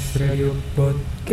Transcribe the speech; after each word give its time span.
Mas 0.00 0.16
Radio 0.16 0.56
Podcast. 0.72 1.28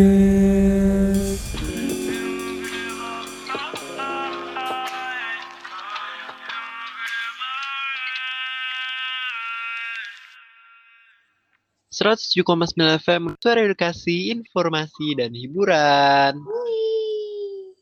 Seratus 11.87 12.27
tujuh 12.27 12.43
koma 12.43 12.67
sembilan 12.67 12.99
FM 12.99 13.39
Suara 13.39 13.63
edukasi, 13.63 14.35
informasi, 14.35 15.15
dan 15.15 15.31
hiburan 15.31 16.35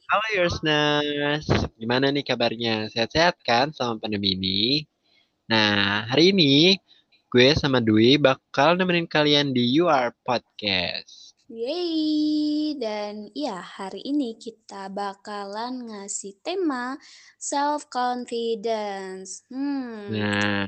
Halo 0.05 0.27
Yorsners 0.37 1.49
Gimana 1.81 2.13
nih 2.13 2.21
kabarnya? 2.21 2.93
Sehat-sehat 2.93 3.41
kan 3.41 3.73
selama 3.73 4.05
pandemi 4.05 4.37
ini? 4.37 4.85
Nah, 5.49 6.05
hari 6.05 6.29
ini 6.29 6.77
gue 7.35 7.51
sama 7.51 7.83
Dwi 7.83 8.15
bakal 8.15 8.79
nemenin 8.79 9.11
kalian 9.11 9.51
di 9.51 9.67
UR 9.83 10.15
Podcast 10.23 11.35
Yeay, 11.51 12.79
dan 12.79 13.27
iya 13.35 13.59
hari 13.59 13.99
ini 14.07 14.39
kita 14.39 14.87
bakalan 14.87 15.83
ngasih 15.83 16.39
tema 16.39 16.95
self 17.35 17.91
confidence. 17.91 19.43
Hmm, 19.51 20.15
Nah, 20.15 20.63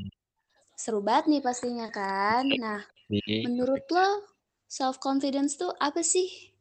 seru 0.76 1.00
banget 1.00 1.40
nih 1.40 1.42
pastinya 1.48 1.88
kan. 1.88 2.52
Nah, 2.52 2.84
nih 3.08 3.48
menurut 3.48 3.88
lo 3.88 4.28
self 4.68 5.00
confidence 5.00 5.56
tuh 5.56 5.72
apa 5.80 6.04
sih? 6.04 6.52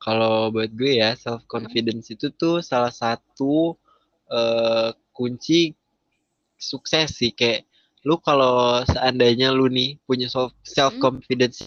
kalau 0.00 0.48
buat 0.48 0.72
gue 0.72 1.04
ya 1.04 1.12
self 1.20 1.44
confidence 1.44 2.16
itu 2.16 2.32
tuh 2.32 2.64
salah 2.64 2.96
satu 2.96 3.76
eh, 4.32 4.88
kunci 5.12 5.76
sukses 6.56 7.12
sih 7.12 7.36
kayak 7.36 7.68
lu 8.06 8.22
kalau 8.22 8.86
seandainya 8.86 9.50
lu 9.50 9.66
nih 9.66 9.98
punya 10.06 10.30
self 10.30 10.94
confidence 11.02 11.66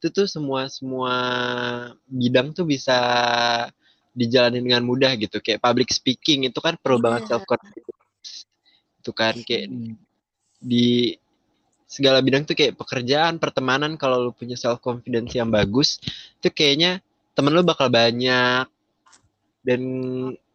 itu 0.00 0.08
tuh 0.08 0.24
semua 0.24 0.64
semua 0.72 1.14
bidang 2.08 2.56
tuh 2.56 2.64
bisa 2.64 2.96
dijalani 4.16 4.64
dengan 4.64 4.80
mudah 4.80 5.12
gitu. 5.20 5.44
Kayak 5.44 5.60
public 5.60 5.92
speaking 5.92 6.48
itu 6.48 6.56
kan 6.64 6.80
perlu 6.80 7.04
banget 7.04 7.28
Iya. 7.28 7.36
self 7.36 7.44
confidence 7.44 8.48
itu 9.00 9.10
kan 9.12 9.36
kayak 9.44 9.68
di 10.60 11.16
segala 11.84 12.24
bidang 12.24 12.48
tuh 12.48 12.56
kayak 12.56 12.80
pekerjaan 12.80 13.36
pertemanan 13.36 14.00
kalau 14.00 14.24
lu 14.24 14.32
punya 14.32 14.56
self 14.56 14.80
confidence 14.80 15.36
yang 15.36 15.52
bagus 15.52 16.00
itu 16.40 16.48
kayaknya 16.48 17.04
temen 17.36 17.52
lu 17.52 17.60
bakal 17.60 17.92
banyak. 17.92 18.64
Dan 19.60 19.80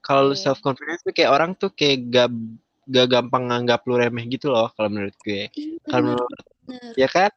kalau 0.02 0.34
lu 0.34 0.36
Oke. 0.38 0.42
self 0.42 0.58
confidence 0.66 1.06
tuh 1.06 1.14
kayak 1.14 1.30
orang 1.30 1.54
tuh 1.54 1.70
kayak 1.70 2.10
gak 2.10 2.30
gak 2.94 3.08
gampang 3.14 3.44
nganggap 3.50 3.82
lu 3.88 3.96
remeh 4.02 4.26
gitu 4.34 4.48
loh 4.54 4.68
kalau 4.76 4.90
menurut 4.94 5.16
gue 5.26 5.42
Iya, 5.58 5.78
kalau 5.90 6.04
bener, 6.06 6.16
menurut 6.16 6.32
bener. 6.68 6.96
ya 7.02 7.08
kan 7.16 7.32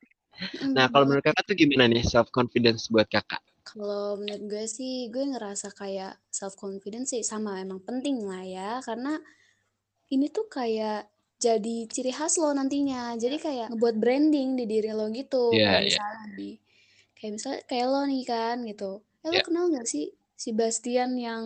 nah 0.77 0.87
kalau 0.93 1.05
menurut 1.09 1.25
kakak 1.27 1.45
tuh 1.49 1.57
gimana 1.63 1.85
nih 1.93 2.05
self 2.07 2.29
confidence 2.37 2.83
buat 2.95 3.09
kakak 3.11 3.43
Kalau 3.71 4.17
menurut 4.21 4.43
gue 4.53 4.65
sih, 4.77 4.95
gue 5.15 5.25
ngerasa 5.33 5.69
kayak 5.81 6.13
self 6.39 6.55
confidence 6.65 7.09
sih 7.13 7.23
sama 7.33 7.51
emang 7.65 7.81
penting 7.89 8.17
lah 8.31 8.41
ya, 8.57 8.71
karena 8.87 9.13
ini 10.15 10.27
tuh 10.37 10.47
kayak 10.57 11.01
jadi 11.47 11.77
ciri 11.95 12.13
khas 12.19 12.35
lo 12.43 12.51
nantinya. 12.59 13.03
Jadi 13.23 13.37
kayak 13.47 13.67
ngebuat 13.73 13.97
branding 14.03 14.49
di 14.59 14.65
diri 14.73 14.91
lo 14.99 15.07
gitu. 15.21 15.47
Iya, 15.55 15.69
Kayak 15.69 15.83
iya. 15.85 15.99
misalnya 16.01 16.25
di 16.39 16.51
kayak 17.19 17.33
misalnya 17.37 17.61
kayak 17.71 17.87
lo 17.93 18.01
nih 18.13 18.25
kan 18.33 18.57
gitu. 18.71 18.91
Eh 19.25 19.31
lo 19.35 19.39
Iya. 19.39 19.45
kenal 19.47 19.65
nggak 19.73 19.87
sih 19.93 20.07
si 20.43 20.51
Bastian 20.61 21.11
yang 21.29 21.45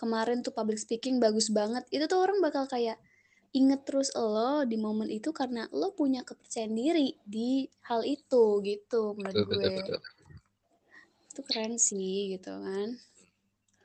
kemarin 0.00 0.38
tuh 0.46 0.52
public 0.58 0.78
speaking 0.84 1.16
bagus 1.24 1.48
banget? 1.58 1.84
Itu 1.94 2.04
tuh 2.12 2.18
orang 2.24 2.38
bakal 2.46 2.64
kayak 2.74 2.98
inget 3.54 3.86
terus 3.86 4.10
lo 4.18 4.66
di 4.66 4.74
momen 4.74 5.08
itu 5.08 5.30
karena 5.30 5.70
lo 5.70 5.94
punya 5.94 6.26
kepercayaan 6.26 6.74
diri 6.74 7.14
di 7.22 7.70
hal 7.86 8.02
itu 8.02 8.58
gitu 8.66 9.14
menurut 9.14 9.30
betul 9.30 9.44
betul 9.46 9.70
gue 9.70 9.70
betul 9.78 9.98
itu 11.30 11.40
keren 11.46 11.74
sih 11.78 12.34
gitu 12.34 12.50
kan 12.50 12.88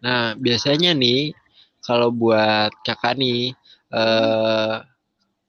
nah 0.02 0.34
biasanya 0.34 0.97
nih 0.97 1.38
kalau 1.85 2.09
buat 2.09 2.74
kakak 2.81 3.16
nih 3.22 3.53
eh 3.94 4.75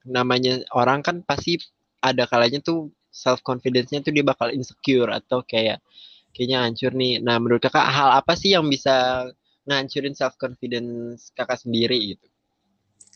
namanya 0.05 0.65
orang 0.73 1.05
kan 1.05 1.21
pasti 1.21 1.61
ada 2.01 2.25
kalanya 2.25 2.57
tuh 2.61 2.89
self 3.11 3.45
confidence-nya 3.45 4.01
tuh 4.01 4.13
dia 4.15 4.25
bakal 4.25 4.49
insecure 4.49 5.11
atau 5.11 5.45
kayak 5.45 5.83
kayaknya 6.33 6.63
hancur 6.63 6.91
nih. 6.95 7.19
Nah, 7.19 7.37
menurut 7.37 7.61
kakak 7.61 7.85
hal 7.85 8.09
apa 8.17 8.33
sih 8.39 8.55
yang 8.55 8.65
bisa 8.71 9.27
ngancurin 9.67 10.15
self 10.15 10.39
confidence 10.39 11.29
kakak 11.35 11.59
sendiri 11.59 12.15
gitu? 12.15 12.30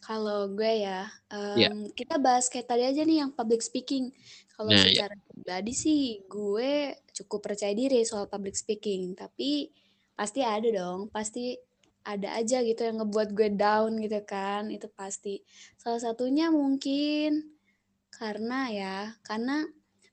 Kalau 0.05 0.53
gue 0.53 0.85
ya 0.85 1.09
Iya. 1.33 1.73
em, 1.73 1.89
kita 1.97 2.21
bahas 2.21 2.45
kayak 2.53 2.69
tadi 2.69 2.85
aja 2.85 3.01
nih 3.01 3.25
yang 3.25 3.31
public 3.33 3.65
speaking 3.65 4.13
kalau 4.53 4.69
Nah, 4.69 4.85
iya. 4.85 5.09
secara 5.09 5.15
pribadi 5.25 5.73
sih 5.73 6.01
gue 6.29 6.93
cukup 7.17 7.39
percaya 7.51 7.73
diri 7.73 8.05
soal 8.05 8.29
public 8.29 8.53
speaking 8.53 9.17
tapi 9.17 9.73
pasti 10.13 10.45
ada 10.45 10.69
dong 10.69 11.09
pasti 11.09 11.57
ada 12.05 12.37
aja 12.37 12.61
gitu 12.61 12.85
yang 12.85 13.01
ngebuat 13.01 13.33
gue 13.33 13.49
down 13.57 13.97
gitu 13.97 14.21
kan 14.23 14.69
itu 14.69 14.85
pasti 14.93 15.41
salah 15.81 15.97
satunya 15.97 16.53
mungkin 16.53 17.57
karena 18.13 18.59
ya 18.69 18.95
karena 19.25 19.65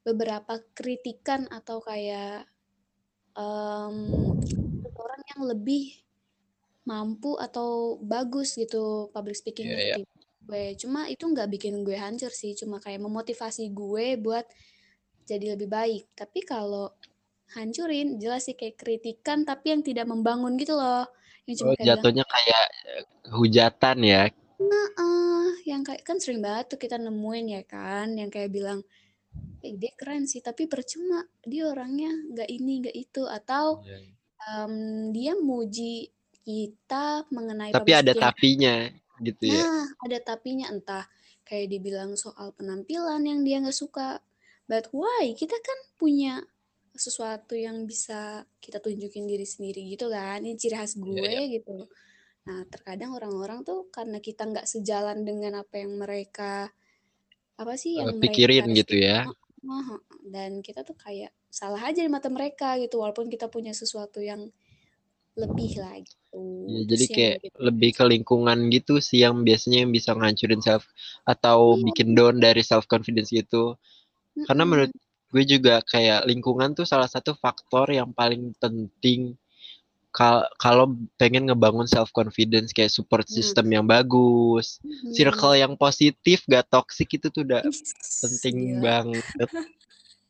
beberapa 0.03 0.59
kritikan 0.75 1.47
atau 1.53 1.79
kayak 1.85 2.49
em, 3.37 3.95
orang 4.97 5.23
yang 5.37 5.43
lebih 5.53 5.85
mampu 6.91 7.39
atau 7.39 7.99
bagus 8.03 8.59
gitu 8.59 9.11
public 9.15 9.37
speaking 9.39 9.69
Iya, 9.71 9.79
iya. 9.79 9.97
ketimbang 10.03 10.45
gue. 10.49 10.65
Cuma 10.83 11.01
itu 11.13 11.25
nggak 11.33 11.49
bikin 11.55 11.75
gue 11.87 11.97
hancur 11.99 12.33
sih 12.35 12.53
cuma 12.61 12.77
kayak 12.83 13.01
memotivasi 13.07 13.71
gue 13.75 14.07
buat 14.19 14.45
jadi 15.31 15.55
lebih 15.57 15.69
baik. 15.71 16.03
Tapi 16.19 16.41
kalau 16.47 16.93
hancurin 17.57 18.19
jelas 18.23 18.49
sih 18.49 18.57
kayak 18.59 18.77
kritikan 18.83 19.39
tapi 19.49 19.67
yang 19.75 19.83
tidak 19.87 20.07
membangun 20.11 20.55
gitu 20.61 20.75
loh. 20.79 21.07
Yang 21.47 21.57
cuma 21.65 21.71
Oh, 21.71 21.77
kayak 21.79 21.89
bilang 21.95 21.97
jatuhnya 21.99 22.25
kayak 22.35 22.63
eh, 22.91 23.05
hujatan 23.37 23.97
ya. 24.03 24.23
"Ah," 24.99 25.51
yang 25.71 25.83
kayak 25.87 26.03
kan 26.09 26.17
sering 26.23 26.41
banget 26.47 26.65
tuh 26.75 26.79
kita 26.85 26.97
nemuin 27.01 27.47
ya 27.57 27.63
kan 27.75 28.09
yang 28.21 28.31
kayak 28.35 28.51
bilang 28.53 28.81
eh 29.67 29.75
dia 29.83 29.93
keren 30.01 30.25
sih 30.33 30.41
tapi 30.49 30.63
percuma 30.73 31.19
dia 31.51 31.63
orangnya 31.73 32.11
nggak 32.33 32.49
ini 32.57 32.73
nggak 32.87 32.97
itu. 33.05 33.23
Atau 33.39 33.67
em, 34.49 34.75
dia 35.17 35.33
muji 35.39 35.95
kita 36.43 37.27
mengenai 37.31 37.71
Tapi 37.71 37.93
ada 37.95 38.13
tapinya 38.15 38.91
gitu 39.23 39.55
ya. 39.55 39.63
Nah, 39.63 39.87
ada 40.03 40.19
tapinya 40.19 40.67
entah 40.71 41.07
kayak 41.47 41.71
dibilang 41.71 42.19
soal 42.19 42.51
penampilan 42.55 43.23
yang 43.23 43.47
dia 43.47 43.63
nggak 43.63 43.77
suka. 43.77 44.19
But 44.67 44.91
why? 44.91 45.35
Kita 45.39 45.55
kan 45.59 45.79
punya 45.99 46.43
sesuatu 46.93 47.57
yang 47.57 47.89
bisa 47.89 48.45
kita 48.61 48.79
tunjukin 48.83 49.25
diri 49.25 49.47
sendiri 49.47 49.87
gitu 49.89 50.11
kan. 50.11 50.43
Ini 50.43 50.59
ciri 50.59 50.77
khas 50.77 50.99
Iya, 50.99 51.03
gue 51.03 51.31
iya. 51.31 51.43
gitu. 51.61 51.89
Nah, 52.43 52.67
terkadang 52.67 53.15
orang-orang 53.15 53.63
tuh 53.63 53.87
karena 53.95 54.19
kita 54.19 54.51
nggak 54.51 54.67
sejalan 54.67 55.23
dengan 55.23 55.63
apa 55.63 55.79
yang 55.79 55.95
mereka 55.95 56.69
apa 57.55 57.75
sih 57.79 57.97
Eh, 57.97 58.03
yang 58.03 58.19
pikirin 58.19 58.67
mereka 58.67 58.79
gitu 58.83 58.95
ya. 58.99 59.19
Dan 60.27 60.59
kita 60.59 60.83
tuh 60.83 60.99
kayak 60.99 61.31
salah 61.47 61.79
aja 61.79 62.03
di 62.03 62.11
mata 62.11 62.27
mereka 62.27 62.75
gitu 62.83 62.99
walaupun 62.99 63.31
kita 63.31 63.47
punya 63.47 63.71
sesuatu 63.71 64.19
yang 64.19 64.51
lebih 65.35 65.71
lah 65.81 65.97
gitu. 65.99 66.41
Ya, 66.63 66.81
jadi 66.87 66.97
sih 66.99 67.09
yang 67.09 67.17
kayak 67.17 67.37
bikin 67.41 67.53
lebih 67.59 67.91
ke 67.93 68.05
lingkungan 68.07 68.59
gitu 68.69 68.95
sih 68.99 69.21
yang 69.21 69.43
biasanya 69.43 69.85
yang 69.85 69.93
bisa 69.93 70.11
ngancurin 70.13 70.61
self 70.61 70.85
atau 71.25 71.75
Iya. 71.75 71.85
bikin 71.89 72.09
down 72.13 72.37
dari 72.39 72.63
self 72.63 72.85
confidence 72.87 73.29
gitu. 73.29 73.77
Karena 74.45 74.63
Mm-mm. 74.63 74.71
menurut 74.89 74.93
gue 75.33 75.45
juga 75.45 75.81
kayak 75.83 76.25
lingkungan 76.25 76.73
tuh 76.73 76.85
salah 76.85 77.09
satu 77.09 77.33
faktor 77.35 77.89
yang 77.89 78.13
paling 78.13 78.53
penting 78.57 79.37
kal- 80.13 80.45
kalau 80.57 80.93
pengen 81.17 81.49
ngebangun 81.49 81.89
self 81.89 82.13
confidence 82.13 82.71
kayak 82.71 82.93
support 82.93 83.25
Nah. 83.25 83.33
system 83.33 83.67
yang 83.69 83.85
bagus, 83.85 84.77
Mhm. 84.85 85.09
circle 85.11 85.57
yang 85.57 85.73
positif 85.73 86.45
gak 86.45 86.69
toxic 86.69 87.09
itu 87.09 87.33
tuh 87.33 87.49
udah 87.49 87.65
penting 88.21 88.77
gila. 88.77 88.81
banget. 88.85 89.25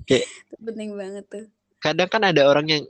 Kayak 0.07 0.27
penting 0.67 0.91
banget 0.95 1.25
tuh. 1.27 1.45
kadang 1.79 2.07
kan 2.07 2.23
ada 2.23 2.47
orang 2.47 2.67
yang 2.71 2.83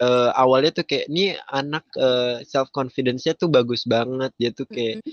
eh, 0.00 0.30
awalnya 0.34 0.74
tuh 0.74 0.86
kayak 0.86 1.06
ini 1.06 1.36
anak 1.50 1.84
self 2.42 2.70
confidence-nya 2.74 3.38
tuh 3.38 3.46
bagus 3.52 3.86
banget 3.86 4.32
dia 4.40 4.50
tuh 4.50 4.66
kayak 4.66 5.02
Mhm. 5.04 5.12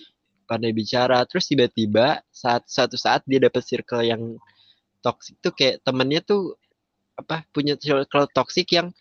pandai 0.50 0.76
bicara 0.76 1.24
terus 1.24 1.48
tiba-tiba 1.48 2.20
saat 2.28 2.68
suatu 2.68 3.00
saat 3.00 3.24
dia 3.24 3.40
dapet 3.40 3.64
circle 3.64 4.04
yang 4.04 4.36
toxic 5.00 5.40
tuh 5.40 5.56
kayak 5.56 5.80
temennya 5.88 6.20
tuh 6.20 6.60
apa 7.16 7.48
punya 7.56 7.80
circle 7.80 8.28
toxic 8.36 8.68
yang 8.76 8.92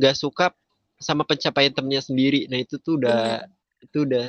gak 0.00 0.16
suka 0.16 0.56
sama 0.96 1.26
pencapaian 1.28 1.74
temennya 1.76 2.00
sendiri 2.00 2.48
nah 2.48 2.56
itu 2.56 2.80
tuh 2.80 2.96
udah 3.02 3.44
Bener. 3.44 3.84
itu 3.84 3.98
udah 4.08 4.26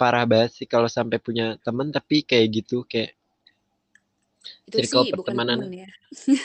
parah 0.00 0.24
banget 0.24 0.50
sih 0.56 0.66
kalau 0.68 0.88
sampai 0.88 1.20
punya 1.20 1.60
temen 1.60 1.92
tapi 1.92 2.24
kayak 2.24 2.46
gitu 2.64 2.80
kayak 2.88 3.12
Itu 4.64 4.80
circle 4.80 5.02
sih 5.04 5.10
bukan 5.12 5.20
pertemanan 5.36 5.58
temen 5.60 5.72
ya. 5.84 5.90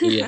iya 0.04 0.24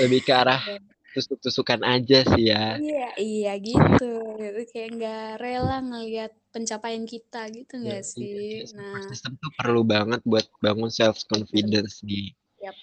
lebih 0.00 0.20
ke 0.24 0.32
arah 0.32 0.60
tusuk-tusukan 1.14 1.80
aja 1.86 2.26
sih 2.34 2.50
ya 2.50 2.76
Iya, 2.76 3.08
iya 3.22 3.52
gitu. 3.62 4.12
Itu 4.34 4.62
kayak 4.74 4.88
nggak 4.98 5.26
rela 5.38 5.78
ngelihat 5.78 6.32
pencapaian 6.50 7.06
kita 7.06 7.46
gitu 7.54 7.78
Ya, 7.78 7.98
nggak 7.98 8.02
iya, 8.02 8.12
sih? 8.12 8.66
support 8.66 9.02
Nah, 9.02 9.08
system 9.10 9.32
tuh 9.38 9.50
perlu 9.54 9.82
banget 9.86 10.20
buat 10.26 10.46
bangun 10.58 10.90
self 10.90 11.22
confidence 11.30 12.02
nih. 12.02 12.34
Yap. 12.62 12.74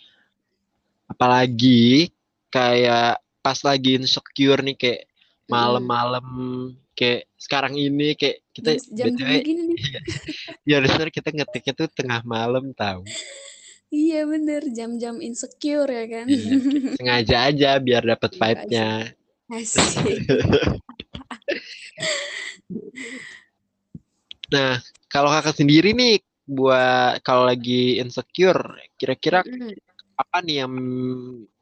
Apalagi 1.11 2.11
kayak 2.47 3.19
pas 3.41 3.59
lagi 3.67 3.99
insecure 3.99 4.61
nih 4.63 4.77
kayak 4.77 5.01
Mhm. 5.03 5.51
malam-malam 5.51 6.25
kayak 6.95 7.27
sekarang 7.35 7.73
ini 7.75 8.13
kayak 8.15 8.45
kita 8.55 8.77
Jam 8.93 8.95
jam 8.95 9.05
BTW 9.17 9.31
iya, 9.75 9.99
ya 10.63 10.77
dasar 10.83 11.07
kita 11.09 11.33
ngetiknya 11.33 11.73
tuh 11.75 11.87
tengah 11.91 12.21
malam 12.23 12.71
tahu. 12.71 13.03
Iya 13.91 14.23
bener, 14.23 14.63
jam-jam 14.71 15.19
insecure 15.19 15.91
ya 15.91 16.05
kan. 16.07 16.25
Iya, 16.31 16.55
sengaja 16.97 17.37
aja 17.51 17.69
biar 17.83 18.03
dapet 18.07 18.31
Iya, 18.33 18.39
vibe-nya. 18.39 18.87
Asik. 19.51 20.17
Nah, 24.51 24.83
kalau 25.07 25.31
Kakak 25.31 25.55
sendiri 25.63 25.95
nih 25.95 26.19
buat 26.43 27.23
kalau 27.23 27.47
lagi 27.47 28.03
insecure, 28.03 28.59
kira-kira 28.99 29.47
Mhm. 29.47 29.79
apa 30.19 30.43
nih 30.43 30.67
yang 30.67 30.73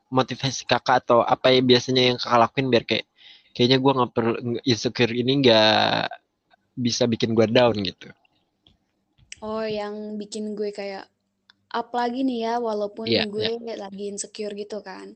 motivasi 0.09 0.65
Kakak 0.65 1.05
atau 1.05 1.21
apa 1.21 1.53
ya 1.53 1.61
biasanya 1.61 2.09
yang 2.09 2.17
Kakak 2.17 2.49
lakuin 2.49 2.67
biar 2.73 2.83
kayak 2.89 3.05
kayaknya 3.53 3.77
gua 3.77 3.93
nggak 3.93 4.13
perlu 4.17 4.33
insecure 4.65 5.13
ini 5.13 5.45
nggak 5.45 6.09
bisa 6.81 7.05
bikin 7.05 7.37
gua 7.37 7.45
down 7.45 7.77
gitu? 7.85 8.09
Oh, 9.45 9.61
yang 9.63 10.17
bikin 10.19 10.51
gue 10.57 10.73
kayak 10.73 11.07
up 11.69 11.89
lagi 11.94 12.25
nih 12.25 12.39
ya, 12.50 12.54
walaupun 12.57 13.06
iya. 13.06 13.25
gue 13.30 13.62
lagi 13.77 14.10
insecure 14.10 14.54
gitu 14.57 14.81
kan. 14.81 15.13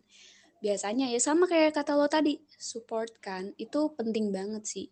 Biasanya 0.63 1.11
ya 1.11 1.19
sama 1.19 1.49
kayak 1.49 1.75
kata 1.75 1.97
lo 1.97 2.07
tadi, 2.07 2.39
support 2.55 3.11
kan, 3.19 3.51
itu 3.59 3.91
penting 3.97 4.31
banget 4.31 4.63
sih. 4.63 4.87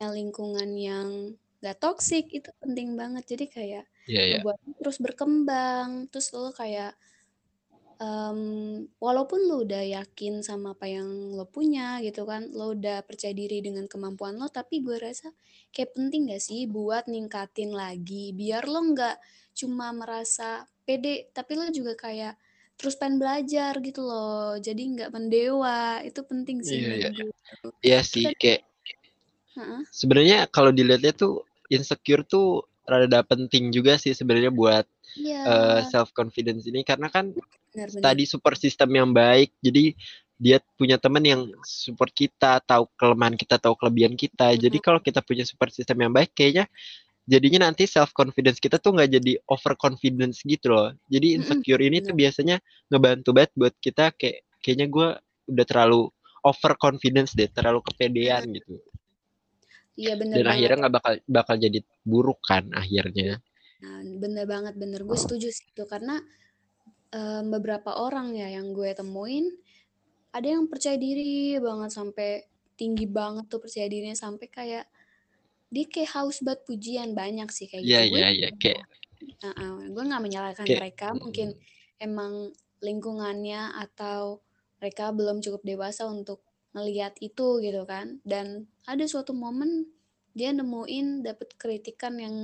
Lingkungan 0.00 0.80
yang 0.80 1.36
gak 1.60 1.76
toxic 1.76 2.32
itu 2.32 2.48
penting 2.58 2.96
banget. 2.96 3.36
Jadi 3.36 3.44
kayak 3.52 3.84
iya. 4.08 4.40
ngebuat 4.40 4.56
lu 4.64 4.72
terus 4.80 4.98
berkembang, 4.98 6.08
terus 6.08 6.32
lo 6.32 6.50
kayak 6.56 6.96
mmm, 8.00 8.96
walaupun 8.96 9.40
lo 9.44 9.62
udah 9.62 9.84
yakin 10.00 10.40
sama 10.40 10.72
apa 10.72 10.88
yang 10.88 11.36
lo 11.36 11.44
punya 11.44 12.00
gitu 12.00 12.24
kan, 12.24 12.48
lo 12.56 12.72
udah 12.72 13.04
percaya 13.04 13.36
diri 13.36 13.60
dengan 13.60 13.84
kemampuan 13.86 14.40
lo, 14.40 14.48
tapi 14.48 14.80
gue 14.80 14.96
rasa 14.96 15.28
kayak 15.70 15.92
penting 15.94 16.32
gak 16.32 16.40
sih 16.42 16.64
buat 16.64 17.06
ningkatin 17.06 17.70
lagi, 17.76 18.32
biar 18.32 18.64
lo 18.66 18.80
nggak 18.96 19.16
cuma 19.52 19.92
merasa 19.92 20.64
pede, 20.88 21.28
tapi 21.36 21.60
lo 21.60 21.68
juga 21.68 21.92
kayak 21.94 22.34
terus 22.80 22.96
pengen 22.96 23.20
belajar 23.20 23.76
gitu 23.84 24.00
loh, 24.00 24.56
jadi 24.56 24.80
nggak 24.80 25.10
mendewa, 25.12 26.00
itu 26.00 26.24
penting 26.24 26.64
sih 26.64 26.80
Iya 26.80 26.92
iya 26.96 27.10
iya. 27.84 28.00
sih 28.00 28.32
kayak 28.40 28.64
heeh. 29.60 29.82
sebenarnya 29.92 30.48
kalau 30.48 30.72
dilihatnya 30.72 31.12
tuh 31.12 31.44
insecure 31.68 32.24
tuh 32.24 32.64
rada 32.88 33.20
penting 33.22 33.68
juga 33.70 34.00
sih 34.00 34.16
sebenarnya 34.16 34.48
buat, 34.48 34.88
Iya. 35.16 35.42
eee, 35.46 35.80
self 35.88 36.10
confidence 36.14 36.66
ini 36.68 36.82
karena 36.86 37.08
kan 37.10 37.32
Benar 37.74 37.88
benar. 37.94 38.02
tadi 38.12 38.24
support 38.26 38.56
system 38.58 38.90
yang 38.94 39.10
baik, 39.14 39.54
jadi 39.62 39.94
dia 40.40 40.56
punya 40.80 40.96
teman 40.96 41.20
yang 41.20 41.42
support 41.62 42.10
kita, 42.16 42.64
tahu 42.64 42.88
kelemahan 42.96 43.36
kita, 43.36 43.60
tahu 43.60 43.76
kelebihan 43.76 44.16
kita. 44.16 44.56
Jadi 44.56 44.80
Mhm. 44.80 44.84
kalau 44.84 45.00
kita 45.04 45.20
punya 45.20 45.44
support 45.44 45.68
system 45.70 46.00
yang 46.00 46.12
baik 46.16 46.32
kayaknya 46.32 46.64
jadinya 47.28 47.68
nanti 47.70 47.84
self 47.86 48.10
confidence 48.16 48.58
kita 48.58 48.80
tuh 48.80 48.96
nggak 48.96 49.10
jadi 49.20 49.32
over 49.52 49.76
confidence 49.78 50.40
gitu 50.42 50.72
loh. 50.72 50.90
Jadi 51.12 51.36
insecure 51.36 51.82
ini 51.84 52.00
tuh 52.00 52.16
bener. 52.16 52.20
biasanya 52.26 52.56
ngebantu 52.90 53.30
banget 53.36 53.52
buat 53.54 53.74
kita 53.78 54.04
kayak 54.16 54.42
kayaknya 54.64 54.86
gua 54.90 55.08
udah 55.46 55.64
terlalu 55.68 56.08
over 56.42 56.72
confidence 56.80 57.36
deh, 57.36 57.46
terlalu 57.52 57.84
kepedean 57.84 58.48
gitu. 58.56 58.80
Iya 60.00 60.16
bener 60.16 60.40
Dan 60.40 60.44
banget. 60.48 60.56
akhirnya 60.56 60.76
nggak 60.86 60.94
bakal 60.96 61.12
bakal 61.28 61.54
jadi 61.60 61.78
buruk 62.06 62.40
kan 62.42 62.64
akhirnya. 62.72 63.38
Nah, 63.80 64.00
bener 64.22 64.44
banget, 64.48 64.74
bener. 64.76 65.00
Gue 65.08 65.16
setuju 65.18 65.48
sih 65.52 65.66
itu 65.72 65.84
karena, 65.88 66.20
mmm, 67.14 67.50
beberapa 67.54 67.96
orang 68.00 68.34
ya 68.36 68.48
yang 68.56 68.72
gue 68.76 68.90
temuin, 68.96 69.46
ada 70.36 70.48
yang 70.48 70.66
percaya 70.70 70.96
diri 71.00 71.56
banget 71.60 71.90
sampai 71.94 72.30
tinggi 72.78 73.06
banget 73.10 73.46
tuh 73.52 73.60
percaya 73.64 73.86
dirinya 73.90 74.16
sampai 74.18 74.46
kayak 74.50 74.84
dia 75.74 75.86
kayak 75.90 76.10
haus 76.18 76.42
banget 76.46 76.62
pujian, 76.68 77.08
banyak 77.16 77.48
sih 77.54 77.66
kayak 77.70 77.84
Iya 77.86 78.00
gitu. 78.00 78.10
Gue 78.12 78.22
iya 78.22 78.26
iya, 78.36 78.48
kayak 78.60 78.82
heeh, 79.44 79.72
gue 79.94 80.02
nggak 80.08 80.22
menyalahkan 80.26 80.68
kayak 80.68 80.78
mereka, 80.78 81.12
mungkin 81.16 81.48
emang 82.00 82.52
lingkungannya 82.84 83.72
atau 83.84 84.40
mereka 84.80 85.12
belum 85.12 85.40
cukup 85.44 85.62
dewasa 85.64 86.08
untuk 86.08 86.40
ngelihat 86.76 87.16
itu 87.20 87.60
gitu 87.64 87.82
kan. 87.88 88.20
Dan 88.24 88.68
ada 88.88 89.04
suatu 89.08 89.32
momen 89.36 89.88
dia 90.36 90.50
nemuin 90.54 91.26
dapet 91.26 91.56
kritikan 91.58 92.16
yang 92.20 92.36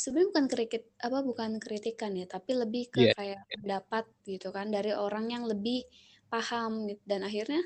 sebenarnya 0.00 0.28
bukan 0.32 0.46
kritik 0.52 0.82
apa, 1.06 1.18
bukan 1.30 1.50
kritikan 1.64 2.12
ya, 2.20 2.26
tapi 2.34 2.50
lebih 2.62 2.84
ke 2.94 3.00
Iya 3.04 3.12
kayak 3.18 3.40
pendapat 3.60 4.04
gitu 4.24 4.48
kan 4.56 4.66
dari 4.76 4.92
orang 4.96 5.26
yang 5.34 5.44
lebih 5.52 5.84
paham 6.32 6.72
gitu 6.88 7.02
dan 7.10 7.20
akhirnya 7.28 7.62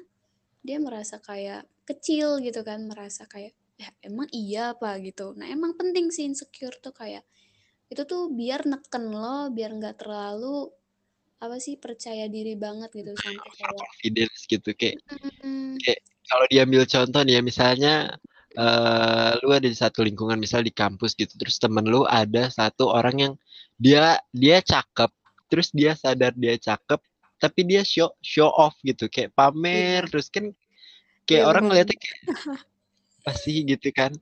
dia 0.66 0.78
merasa 0.86 1.16
kayak 1.22 1.62
kecil 1.88 2.40
gitu 2.46 2.60
kan, 2.68 2.80
merasa 2.90 3.24
kayak, 3.30 3.52
"Ya 3.80 3.90
emang 4.08 4.28
iya 4.34 4.62
apa?" 4.76 4.90
Gitu. 5.02 5.26
Nah 5.38 5.46
emang 5.56 5.72
penting 5.80 6.06
sih 6.14 6.24
insecure 6.28 6.76
tuh 6.84 6.94
kayak 6.96 7.24
itu 7.92 8.02
tuh 8.08 8.22
biar 8.38 8.60
neken 8.72 9.04
lo, 9.14 9.52
biar 9.56 9.70
nggak 9.78 9.96
terlalu 10.02 10.72
apa 11.44 11.56
sih, 11.60 11.76
percaya 11.84 12.24
diri 12.32 12.54
banget 12.56 12.90
gitu 12.96 13.12
sampai 13.20 13.50
kayak 13.58 13.74
confidence 13.82 14.38
gitu 14.48 14.70
kayak 14.80 14.96
mhm. 15.12 15.76
kayak 15.82 16.00
kalau 16.30 16.46
diambil 16.52 16.82
contoh 16.88 17.20
nih 17.26 17.34
ya 17.38 17.42
misalnya, 17.44 17.94
eee, 18.54 19.30
lu 19.42 19.50
ada 19.52 19.66
di 19.66 19.76
satu 19.76 20.02
lingkungan 20.06 20.38
misal 20.38 20.62
di 20.62 20.70
kampus 20.74 21.14
gitu, 21.18 21.34
terus 21.38 21.58
temen 21.58 21.84
lu 21.86 22.06
ada 22.06 22.48
satu 22.50 22.88
orang 22.90 23.16
yang 23.18 23.34
dia 23.78 24.18
dia 24.30 24.62
cakep, 24.62 25.10
terus 25.50 25.70
dia 25.74 25.92
sadar 25.98 26.32
dia 26.38 26.54
cakep, 26.56 26.98
tapi 27.42 27.60
dia 27.66 27.82
show 27.82 28.10
show 28.22 28.48
off 28.54 28.74
gitu, 28.86 29.10
kayak 29.10 29.30
Iya. 29.30 29.36
pamer 29.36 30.02
terus 30.10 30.30
kan 30.30 30.50
kayak 31.26 31.42
Iya 31.44 31.50
orang 31.50 31.64
ngeliatnya 31.70 31.96
kayak, 31.98 32.18
apa 33.24 33.32
sih 33.40 33.56
gitu 33.64 33.88
kan. 33.90 34.12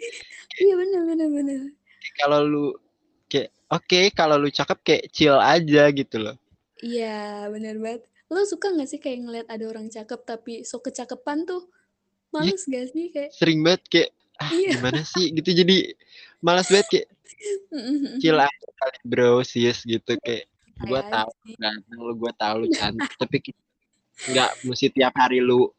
Iya 0.58 0.74
bener 0.78 1.28
bener. 1.32 1.60
kayak 2.02 2.14
kalau 2.18 2.40
lu 2.46 2.64
kayak 3.30 3.48
oke 3.70 4.00
kalau 4.16 4.36
lu 4.40 4.48
cakep 4.50 4.78
kayak 4.82 5.04
chill 5.14 5.36
aja 5.38 5.88
gitu 5.92 6.16
loh. 6.18 6.36
Iya, 6.82 7.46
bener 7.52 7.78
banget. 7.78 8.02
Lo 8.32 8.42
suka 8.48 8.72
nggak 8.72 8.88
sih 8.88 8.98
kayak 8.98 9.18
ngeliat 9.22 9.46
ada 9.52 9.64
orang 9.68 9.86
cakep 9.92 10.20
tapi 10.24 10.64
sok 10.64 10.88
kecakepan 10.90 11.44
tuh 11.46 11.68
Iya, 12.32 12.56
males 12.56 12.64
gak 12.64 12.86
sih 12.96 13.06
kayak 13.12 13.30
sering 13.36 13.60
banget 13.60 13.82
kayak, 13.92 14.10
ah 14.40 14.50
Iya. 14.52 14.78
gimana 14.78 15.00
sih 15.04 15.32
gitu 15.34 15.50
jadi 15.52 15.92
malas 16.40 16.68
banget 16.72 16.86
kayak 16.88 17.08
chill 18.22 18.38
aja 18.38 18.68
kali 18.80 18.98
bro, 19.04 19.42
sis 19.44 19.82
gitu 19.84 20.16
kayak 20.22 20.48
tahu 20.82 21.30
lu 21.30 21.44
sih. 21.46 21.54
ganteng 21.58 21.98
lu, 22.02 22.12
gua 22.18 22.32
tahu 22.34 22.54
lu 22.64 22.66
cantik, 22.74 23.12
tapi 23.18 23.36
nggak 24.28 24.50
musti 24.66 24.88
tiap 24.94 25.14
hari 25.18 25.38
lu 25.42 25.70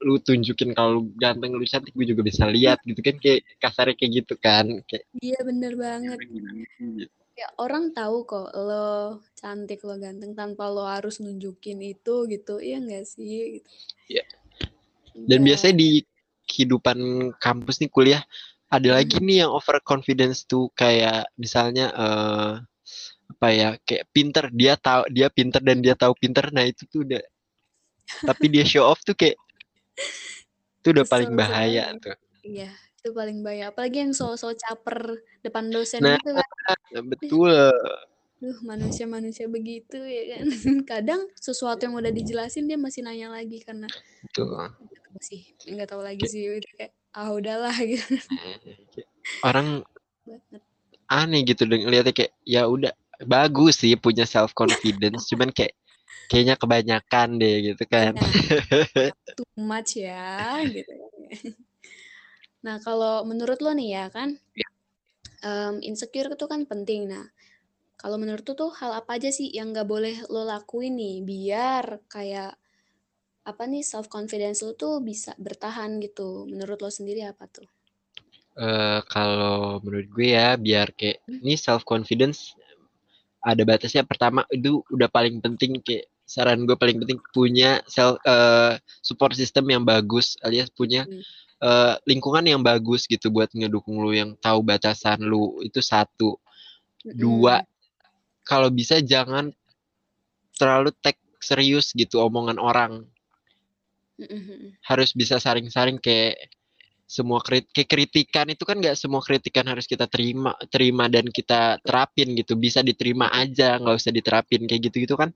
lu 0.00 0.16
tunjukin 0.16 0.72
kalau 0.72 1.00
lu 1.00 1.02
ganteng, 1.20 1.52
lu 1.52 1.64
cantik, 1.68 1.92
gue 1.92 2.08
juga 2.08 2.24
bisa 2.24 2.48
lihat 2.48 2.80
gitu 2.88 3.04
kan 3.04 3.20
kayak 3.20 3.44
kasarnya 3.60 3.94
kayak 4.00 4.12
gitu 4.24 4.34
kan, 4.40 4.80
kayak 4.88 5.04
Iya 5.20 5.40
bener 5.44 5.72
ya 5.76 5.80
banget. 5.80 6.18
Kayak 7.36 7.52
orang 7.60 7.92
tahu 7.92 8.24
kok 8.24 8.48
lo 8.56 9.20
cantik, 9.36 9.84
lo 9.84 10.00
ganteng 10.00 10.32
tanpa 10.32 10.72
lo 10.72 10.88
harus 10.88 11.20
nunjukin 11.20 11.84
itu 11.84 12.24
gitu, 12.32 12.60
iya 12.64 12.80
nggak 12.80 13.04
sih? 13.04 13.60
Gitu. 13.60 13.68
Iya. 14.08 14.24
Dan 15.28 15.44
Iya. 15.44 15.46
biasanya 15.52 15.74
di 15.76 15.88
kehidupan 16.50 16.98
kampus 17.38 17.78
nih 17.78 17.90
kuliah 17.94 18.22
ada 18.70 18.98
lagi 18.98 19.18
Mhm. 19.18 19.26
nih 19.26 19.36
yang 19.46 19.50
over 19.54 19.78
confidence 19.82 20.46
tuh 20.46 20.70
kayak 20.74 21.26
misalnya, 21.38 21.90
eee, 21.94 22.52
apa 23.30 23.48
ya, 23.54 23.68
kayak 23.86 24.04
pinter, 24.14 24.44
dia 24.54 24.74
tahu 24.78 25.06
dia 25.10 25.30
pinter 25.30 25.62
dan 25.62 25.78
dia 25.82 25.94
tahu 25.94 26.14
pinter, 26.18 26.50
nah 26.50 26.66
itu 26.66 26.82
tuh 26.90 27.06
udah 27.06 27.22
tapi 28.26 28.46
dia 28.52 28.66
show 28.66 28.84
off 28.86 29.00
tuh 29.06 29.14
kayak 29.14 29.38
itu 30.80 30.88
udah 30.96 31.06
paling 31.06 31.32
bahaya 31.36 31.92
tuh. 32.00 32.16
Iya, 32.40 32.72
itu 32.72 33.08
paling 33.12 33.44
bahaya. 33.44 33.68
Apalagi 33.68 34.00
yang 34.06 34.12
sok-sok 34.16 34.56
caper 34.56 35.20
depan 35.44 35.68
dosen 35.68 36.00
Nah, 36.00 36.16
gitu 36.16 36.30
kan. 36.32 37.02
Betul. 37.04 37.74
Duh 38.40 38.56
manusia-manusia 38.64 39.46
begitu 39.52 40.00
ya 40.00 40.40
kan. 40.40 40.46
Kadang 40.90 41.20
sesuatu 41.36 41.84
yang 41.84 41.94
udah 41.94 42.08
dijelasin 42.08 42.64
dia 42.64 42.80
masih 42.80 43.04
nanya 43.04 43.28
lagi 43.28 43.60
karena 43.60 43.86
Betul. 44.24 44.56
tahu 44.80 45.20
sih, 45.20 45.52
nggak 45.68 45.88
tahu 45.92 46.00
lagi 46.00 46.24
sih 46.24 46.48
udah 46.48 46.72
kayak, 46.80 46.92
ah 47.12 47.28
udahlah 47.36 47.76
gitu. 47.90 48.16
orang 49.48 49.84
aneh 51.10 51.42
gitu 51.42 51.66
ngeliatnya 51.66 52.14
kayak 52.14 52.32
ya 52.46 52.64
udah 52.64 52.94
bagus 53.28 53.84
sih 53.84 53.92
punya 54.00 54.24
self 54.24 54.56
confidence, 54.56 55.28
cuman 55.28 55.52
kayak 55.52 55.76
kayaknya 56.30 56.54
kebanyakan 56.56 57.28
deh 57.36 57.74
gitu 57.74 57.84
kan. 57.84 58.16
Iya, 58.16 59.12
too 59.36 59.44
much 59.60 60.00
ya 60.00 60.62
gitu. 60.64 60.92
Nah, 62.60 62.76
kalau 62.84 63.24
menurut 63.24 63.58
lo 63.64 63.72
nih 63.72 63.88
ya 63.98 64.04
kan, 64.12 64.36
mmm, 65.42 65.82
insecure 65.82 66.32
itu 66.32 66.46
kan 66.46 66.64
penting. 66.68 67.08
Nah, 67.08 67.26
kalau 68.00 68.16
menurut 68.16 68.48
lo 68.48 68.54
tuh 68.56 68.72
hal 68.80 68.96
apa 68.96 69.20
aja 69.20 69.28
sih 69.28 69.52
yang 69.52 69.76
nggak 69.76 69.84
boleh 69.84 70.16
lo 70.32 70.48
lakuin 70.48 70.96
nih 70.96 71.20
biar 71.20 72.00
kayak 72.08 72.56
apa 73.44 73.62
nih, 73.64 73.82
self 73.84 74.06
confidence 74.12 74.60
lo 74.60 74.76
tuh 74.76 75.00
bisa 75.00 75.32
bertahan 75.40 75.96
gitu, 76.04 76.44
menurut 76.48 76.78
lo 76.80 76.90
sendiri 76.92 77.24
apa 77.24 77.48
tuh? 77.48 77.66
Eee, 78.60 79.00
kalau 79.08 79.80
menurut 79.80 80.08
gue 80.12 80.36
ya 80.36 80.54
biar 80.60 80.92
kayak 80.92 81.24
Mmm. 81.24 81.40
ini 81.44 81.54
self 81.56 81.82
confidence 81.88 82.54
ada 83.40 83.64
batasnya, 83.64 84.04
pertama 84.04 84.44
itu 84.52 84.84
udah 84.92 85.08
paling 85.08 85.40
penting 85.40 85.80
kayak 85.80 86.08
saran 86.28 86.62
gue 86.62 86.76
paling 86.78 87.00
penting 87.02 87.18
punya 87.34 87.82
sel 87.90 88.14
uh, 88.22 88.78
support 89.02 89.34
system 89.34 89.66
yang 89.66 89.82
bagus 89.82 90.38
alias 90.46 90.70
punya 90.70 91.02
hmm. 91.02 91.24
uh, 91.58 91.98
lingkungan 92.06 92.46
yang 92.46 92.62
bagus 92.62 93.10
gitu 93.10 93.34
buat 93.34 93.50
ngedukung 93.50 93.98
lu 93.98 94.14
yang 94.14 94.38
tahu 94.38 94.62
batasan 94.62 95.26
lu 95.26 95.58
itu 95.66 95.82
satu 95.82 96.38
hmm. 97.02 97.18
dua 97.18 97.66
kalau 98.50 98.66
bisa 98.74 98.98
jangan 98.98 99.54
terlalu 100.58 100.90
tek 100.98 101.14
serius 101.38 101.94
gitu 101.94 102.18
omongan 102.18 102.58
orang. 102.58 103.06
Harus 104.82 105.14
bisa 105.14 105.38
saring-saring 105.38 106.02
kayak 106.02 106.50
semua 107.10 107.42
kritik 107.42 107.90
kritikan 107.90 108.46
itu 108.50 108.62
kan 108.62 108.78
nggak 108.78 108.94
semua 108.94 109.18
kritikan 109.18 109.66
harus 109.66 109.82
kita 109.86 110.06
terima 110.06 110.54
terima 110.70 111.06
dan 111.06 111.30
kita 111.30 111.78
terapin 111.86 112.34
gitu. 112.34 112.58
Bisa 112.58 112.82
diterima 112.82 113.30
aja 113.30 113.78
nggak 113.78 113.96
usah 113.96 114.10
diterapin 114.10 114.66
kayak 114.66 114.90
gitu 114.90 115.06
gitu 115.06 115.14
kan. 115.14 115.30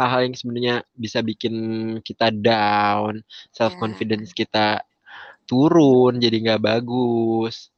Hal-hal 0.00 0.32
yang 0.32 0.34
sebenarnya 0.34 0.76
bisa 0.96 1.20
bikin 1.20 1.54
kita 2.00 2.32
down 2.32 3.20
self 3.52 3.76
confidence 3.76 4.32
yeah. 4.32 4.38
kita 4.40 4.66
turun 5.44 6.16
jadi 6.16 6.36
nggak 6.48 6.64
bagus. 6.64 7.68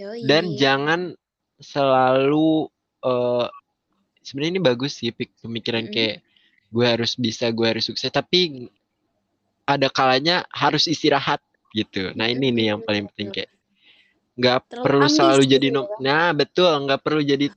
Yoi. 0.00 0.24
dan 0.24 0.56
jangan 0.56 1.12
selalu 1.60 2.72
uh, 3.04 3.52
sebenarnya 4.30 4.52
ini 4.54 4.62
bagus 4.62 5.02
sih 5.02 5.10
pemikiran 5.14 5.90
mm. 5.90 5.92
kayak 5.92 6.16
gue 6.70 6.86
harus 6.86 7.18
bisa 7.18 7.50
gue 7.50 7.66
harus 7.66 7.90
sukses 7.90 8.06
tapi 8.14 8.70
ada 9.66 9.90
kalanya 9.90 10.46
harus 10.54 10.86
istirahat 10.86 11.42
gitu. 11.74 12.14
Nah 12.14 12.30
ini 12.30 12.54
nih 12.54 12.74
yang 12.74 12.80
paling 12.82 13.10
penting 13.10 13.30
kayak 13.34 13.50
nggak 14.40 14.58
perlu 14.72 15.06
selalu 15.10 15.44
jadi 15.44 15.68
gitu 15.68 15.76
nom 15.76 15.84
ya. 15.84 15.96
nah 16.00 16.28
betul 16.32 16.72
nggak 16.88 17.00
perlu 17.04 17.20
jadi 17.20 17.52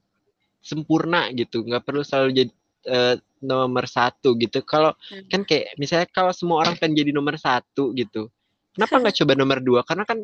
sempurna 0.60 1.32
gitu 1.32 1.63
nggak 1.63 1.84
perlu 1.88 2.03
selalu 2.03 2.30
jadi 2.36 2.51
uh, 2.92 3.15
nomor 3.39 3.88
satu 3.88 4.36
gitu 4.36 4.60
kalau 4.68 4.92
hmm. 4.92 5.32
kan 5.32 5.48
kayak 5.48 5.80
misalnya 5.80 6.08
kalau 6.12 6.36
semua 6.36 6.60
orang 6.60 6.75
kan 6.75 6.92
jadi 6.92 7.15
nomor 7.15 7.39
satu 7.39 7.96
gitu 7.96 8.27
kenapa 8.75 9.00
nggak 9.00 9.15
coba 9.24 9.34
nomor 9.39 9.60
dua 9.63 9.82
karena 9.88 10.03
kan 10.03 10.20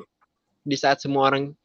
di 0.67 0.75
saat 0.75 0.99
semua 0.99 1.31
orang 1.31 1.55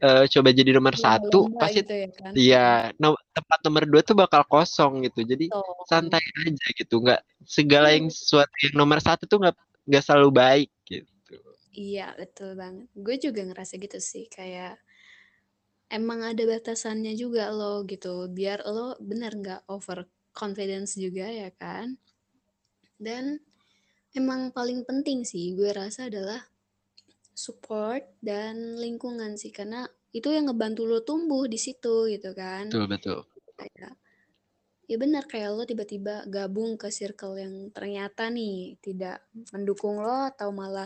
uh, 0.00 0.24
coba 0.24 0.48
jadi 0.54 0.70
nomor 0.72 0.94
ya, 0.96 1.00
satu 1.04 1.52
pasti 1.60 1.84
gitu 1.84 1.92
ya 1.92 2.08
kan? 2.14 2.32
ya 2.32 2.68
no, 2.96 3.18
tempat 3.36 3.58
nomor 3.66 3.82
dua 3.84 4.00
tuh 4.00 4.16
bakal 4.16 4.42
kosong 4.48 5.04
gitu 5.04 5.26
jadi 5.26 5.52
oh. 5.52 5.84
santai 5.84 6.22
aja 6.22 6.66
gitu 6.72 7.02
nggak 7.02 7.20
segala 7.44 7.92
yang 7.92 8.08
sesuatu 8.08 8.52
yang 8.64 8.74
nomor 8.78 8.98
satu 9.02 9.28
tuh 9.28 9.42
nggak 9.42 9.56
nggak 9.88 10.02
selalu 10.04 10.30
baik 10.32 10.70
gitu 10.88 11.12
Iya, 11.72 12.12
betul 12.20 12.52
banget. 12.52 12.84
Gue 12.92 13.16
juga 13.16 13.40
ngerasa 13.48 13.80
gitu 13.80 13.96
sih, 13.96 14.28
kayak 14.28 14.76
emang 15.88 16.20
ada 16.20 16.44
batasannya 16.44 17.16
juga 17.16 17.48
lo 17.48 17.80
gitu, 17.88 18.28
biar 18.28 18.60
lo 18.68 18.92
bener 19.00 19.32
nggak 19.32 19.64
over 19.72 20.04
confidence 20.36 21.00
juga 21.00 21.24
ya 21.24 21.48
kan. 21.56 21.96
Dan 23.00 23.40
emang 24.12 24.52
paling 24.52 24.84
penting 24.84 25.24
sih 25.24 25.56
gue 25.56 25.72
rasa 25.72 26.12
adalah 26.12 26.44
support 27.32 28.04
dan 28.20 28.76
lingkungan 28.76 29.34
sih, 29.40 29.50
karena 29.50 29.88
itu 30.12 30.28
yang 30.28 30.48
ngebantu 30.52 30.84
lo 30.84 31.00
tumbuh 31.00 31.48
di 31.48 31.56
situ 31.56 32.08
gitu 32.12 32.36
kan. 32.36 32.68
Betul, 32.68 32.86
betul. 32.88 33.18
Kayak 33.56 33.96
ya 34.90 34.96
benar 35.00 35.24
kayak 35.24 35.56
lo 35.56 35.64
tiba-tiba 35.64 36.28
gabung 36.28 36.76
ke 36.76 36.92
circle 36.92 37.40
yang 37.40 37.72
ternyata 37.72 38.28
nih 38.28 38.76
tidak 38.84 39.24
mendukung 39.54 40.02
lo 40.02 40.28
atau 40.28 40.52
malah 40.52 40.84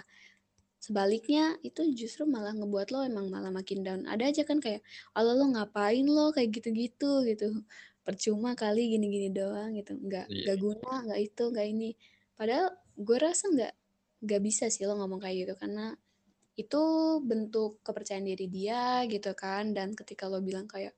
sebaliknya 0.79 1.59
itu 1.67 1.83
justru 1.97 2.23
malah 2.29 2.55
ngebuat 2.55 2.95
lo 2.95 3.03
emang 3.03 3.27
malah 3.27 3.51
makin 3.51 3.83
down 3.83 4.07
ada 4.07 4.31
aja 4.31 4.47
kan 4.47 4.63
kayak 4.63 4.85
Allah 5.17 5.35
lo 5.35 5.51
ngapain 5.51 6.07
lo 6.07 6.31
kayak 6.31 6.55
gitu-gitu 6.55 7.27
gitu 7.27 7.67
percuma 8.07 8.55
kali 8.55 8.95
gini-gini 8.95 9.35
doang 9.35 9.75
gitu 9.75 9.99
nggak 9.99 10.31
yeah. 10.31 10.45
nggak 10.47 10.59
guna 10.63 10.93
nggak 11.11 11.21
itu 11.27 11.43
nggak 11.51 11.67
ini 11.67 11.91
padahal 12.39 12.71
gue 12.95 13.19
rasa 13.19 13.51
nggak 13.51 13.75
nggak 14.23 14.41
bisa 14.47 14.71
sih 14.71 14.87
lo 14.87 14.95
ngomong 14.95 15.19
kayak 15.19 15.37
gitu 15.51 15.55
karena 15.59 15.99
itu 16.57 16.83
bentuk 17.23 17.85
kepercayaan 17.85 18.27
diri 18.27 18.47
dia 18.49 19.05
gitu 19.07 19.33
kan. 19.37 19.77
Dan 19.77 19.93
ketika 19.93 20.27
lo 20.27 20.41
bilang 20.41 20.67
kayak 20.67 20.97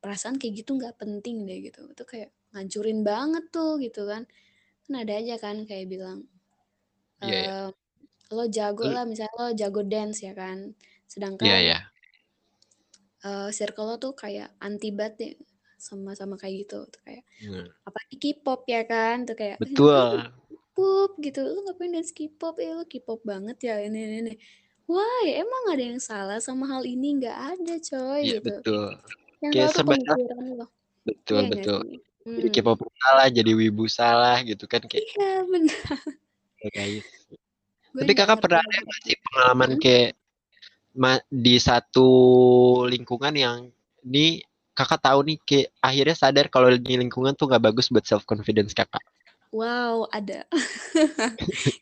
perasaan 0.00 0.36
kayak 0.36 0.64
gitu 0.64 0.76
nggak 0.76 0.96
penting 1.00 1.48
deh 1.48 1.58
gitu. 1.64 1.88
Itu 1.90 2.04
kayak 2.04 2.30
ngancurin 2.52 3.00
banget 3.02 3.44
tuh 3.48 3.80
gitu 3.80 4.06
kan. 4.06 4.28
Kan 4.86 4.94
ada 4.94 5.12
aja 5.16 5.36
kan 5.40 5.64
kayak 5.64 5.88
bilang 5.88 6.28
yeah, 7.24 7.68
yeah 7.68 7.70
lo 8.30 8.46
jago 8.46 8.86
lah 8.86 9.02
misalnya 9.02 9.34
lo 9.34 9.52
jago 9.52 9.82
dance 9.82 10.22
ya 10.22 10.32
kan. 10.32 10.70
Sedangkan 11.10 11.46
yeah, 11.46 11.60
yeah. 11.60 11.82
Uh, 13.20 13.50
circle 13.52 13.84
lo 13.90 13.96
tuh 14.00 14.14
kayak 14.16 14.54
anti 14.62 14.94
banget 14.94 15.36
sama-sama 15.76 16.38
kayak 16.38 16.66
gitu. 16.66 16.86
Tuh 16.86 17.00
kayak 17.02 17.22
hmm. 17.42 17.66
apa 17.84 17.98
K-pop 18.14 18.62
ya 18.70 18.86
kan. 18.86 19.26
Tuh 19.26 19.34
kayak 19.34 19.58
betul. 19.58 20.30
K-pop 20.46 21.10
gitu. 21.18 21.42
Lo 21.42 21.66
ngapain 21.66 21.90
dance 21.90 22.14
K-pop? 22.14 22.54
Ya 22.62 22.78
lo 22.78 22.86
K-pop 22.86 23.20
banget 23.26 23.58
ya 23.66 23.82
ini 23.82 23.98
ini, 23.98 24.16
ini. 24.22 24.34
Wah 24.90 25.22
emang 25.26 25.64
ada 25.70 25.84
yang 25.94 26.00
salah 26.02 26.38
sama 26.42 26.66
hal 26.66 26.82
ini? 26.82 27.22
Nggak 27.22 27.38
ada 27.54 27.74
coy 27.78 28.20
yeah, 28.26 28.42
gitu. 28.42 28.50
betul. 28.50 28.86
Yang 29.40 29.52
kayak 29.54 29.70
lo. 30.58 30.66
Betul 31.00 31.42
ya, 31.46 31.50
betul. 31.54 31.80
hmm. 32.28 32.36
jadi 32.36 32.48
K-pop 32.60 32.80
salah 33.00 33.26
jadi 33.32 33.52
wibu 33.56 33.88
salah 33.88 34.36
gitu 34.44 34.68
kan 34.68 34.84
kayak 34.84 35.06
iya 35.16 35.46
benar. 35.48 35.96
Kayak 36.60 37.08
tapi 37.90 38.12
kakak 38.14 38.38
pernah 38.38 38.60
ada 38.62 38.76
nggak 38.86 38.98
sih 39.02 39.16
pengalaman 39.18 39.70
hmm? 39.74 39.80
kayak 39.82 40.10
di 41.30 41.56
satu 41.58 42.08
lingkungan 42.86 43.34
yang 43.34 43.58
ini 44.06 44.42
kakak 44.74 45.02
tahu 45.02 45.26
nih 45.26 45.38
kayak 45.42 45.68
akhirnya 45.82 46.16
sadar 46.16 46.46
kalau 46.52 46.70
di 46.70 46.94
lingkungan 46.94 47.34
tuh 47.34 47.50
nggak 47.50 47.64
bagus 47.72 47.90
buat 47.90 48.06
self 48.06 48.22
confidence 48.28 48.76
kakak. 48.76 49.02
Wow, 49.50 50.06
ada. 50.14 50.46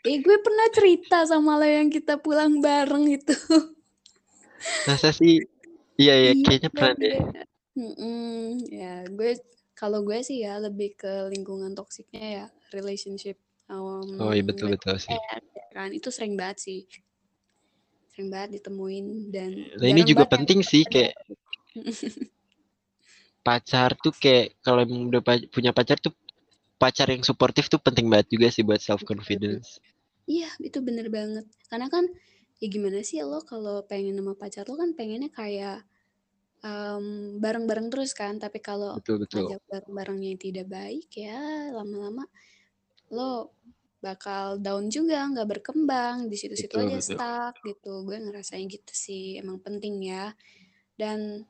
eh, 0.04 0.18
gue 0.24 0.36
pernah 0.40 0.66
cerita 0.72 1.28
sama 1.28 1.60
lo 1.60 1.68
yang 1.68 1.92
kita 1.92 2.16
pulang 2.16 2.64
bareng 2.64 3.04
itu. 3.12 3.36
Masa 4.88 5.12
sih? 5.12 5.44
Iya, 6.00 6.14
iya, 6.16 6.32
kayaknya 6.40 6.70
pernah 6.72 6.94
deh. 6.96 7.18
Mm 7.78 8.66
ya, 8.72 9.06
gue 9.06 9.38
kalau 9.76 10.02
gue 10.02 10.18
sih 10.24 10.42
ya 10.42 10.58
lebih 10.58 10.98
ke 10.98 11.30
lingkungan 11.30 11.76
toksiknya 11.76 12.26
ya, 12.42 12.46
relationship 12.74 13.38
Um, 13.68 14.16
oh 14.16 14.32
iya 14.32 14.40
betul 14.40 14.72
betul 14.72 14.96
sih. 14.96 15.12
kan 15.76 15.92
itu 15.92 16.08
sering 16.08 16.40
banget 16.40 16.64
sih, 16.64 16.88
sering 18.16 18.32
banget 18.32 18.58
ditemuin 18.58 19.28
dan. 19.28 19.52
Nah 19.76 19.88
ini 19.92 20.08
juga 20.08 20.24
penting 20.24 20.64
sih 20.64 20.88
kayak. 20.88 21.12
pacar 23.44 23.96
tuh 24.00 24.12
kayak 24.12 24.60
kalau 24.60 24.84
udah 24.84 25.24
punya 25.48 25.72
pacar 25.72 25.96
tuh 25.96 26.12
pacar 26.78 27.10
yang 27.10 27.26
suportif 27.26 27.66
tuh 27.66 27.82
penting 27.82 28.06
banget 28.06 28.32
juga 28.32 28.48
sih 28.54 28.62
buat 28.62 28.78
self 28.78 29.02
confidence. 29.02 29.82
Iya 30.24 30.48
itu 30.62 30.78
bener 30.80 31.10
banget 31.12 31.44
karena 31.68 31.90
kan 31.90 32.06
ya 32.62 32.66
gimana 32.70 33.02
sih 33.02 33.20
lo 33.22 33.42
kalau 33.42 33.82
pengen 33.84 34.18
sama 34.18 34.34
pacar 34.38 34.64
lo 34.70 34.78
kan 34.78 34.94
pengennya 34.94 35.30
kayak 35.34 35.82
um, 36.62 37.38
bareng-bareng 37.42 37.88
terus 37.90 38.12
kan 38.14 38.38
tapi 38.38 38.62
kalau 38.62 38.98
ajak 38.98 39.62
bareng-barengnya 39.66 40.38
tidak 40.38 40.66
baik 40.68 41.08
ya 41.14 41.72
lama-lama 41.74 42.28
lo 43.08 43.56
bakal 43.98 44.62
down 44.62 44.86
juga, 44.86 45.26
nggak 45.26 45.58
berkembang, 45.58 46.30
di 46.30 46.38
situ-situ 46.38 46.78
aja 46.78 46.98
betul. 46.98 47.02
stuck 47.02 47.54
gitu. 47.66 47.92
Gue 48.06 48.16
ngerasain 48.22 48.66
gitu 48.70 48.94
sih, 48.94 49.38
emang 49.42 49.58
penting 49.58 49.98
ya. 50.06 50.34
Dan 50.94 51.42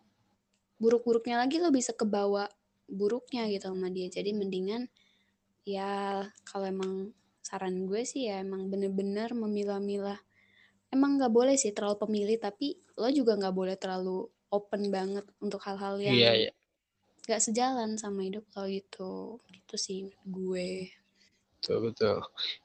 buruk-buruknya 0.80 1.44
lagi 1.44 1.60
lo 1.60 1.68
bisa 1.68 1.92
kebawa 1.92 2.48
buruknya 2.88 3.44
gitu 3.52 3.68
sama 3.68 3.92
dia. 3.92 4.08
Jadi 4.08 4.32
mendingan 4.32 4.88
ya 5.68 6.24
kalau 6.48 6.64
emang 6.64 7.12
saran 7.44 7.84
gue 7.84 8.04
sih 8.08 8.32
ya 8.32 8.40
emang 8.40 8.72
bener-bener 8.72 9.36
memilah-milah. 9.36 10.16
Emang 10.88 11.20
nggak 11.20 11.32
boleh 11.32 11.56
sih 11.60 11.76
terlalu 11.76 12.00
pemilih, 12.00 12.40
tapi 12.40 12.80
lo 12.96 13.12
juga 13.12 13.36
nggak 13.36 13.52
boleh 13.52 13.76
terlalu 13.76 14.24
open 14.48 14.88
banget 14.88 15.28
untuk 15.44 15.60
hal-hal 15.68 16.00
yang 16.00 16.16
iya. 16.16 16.52
gak 17.28 17.44
sejalan 17.44 18.00
sama 18.00 18.24
hidup 18.24 18.48
lo 18.56 18.64
gitu. 18.64 19.36
Gitu 19.52 19.74
sih 19.76 20.00
gue. 20.24 20.88
Betul, 21.60 21.92
betul. 21.92 22.16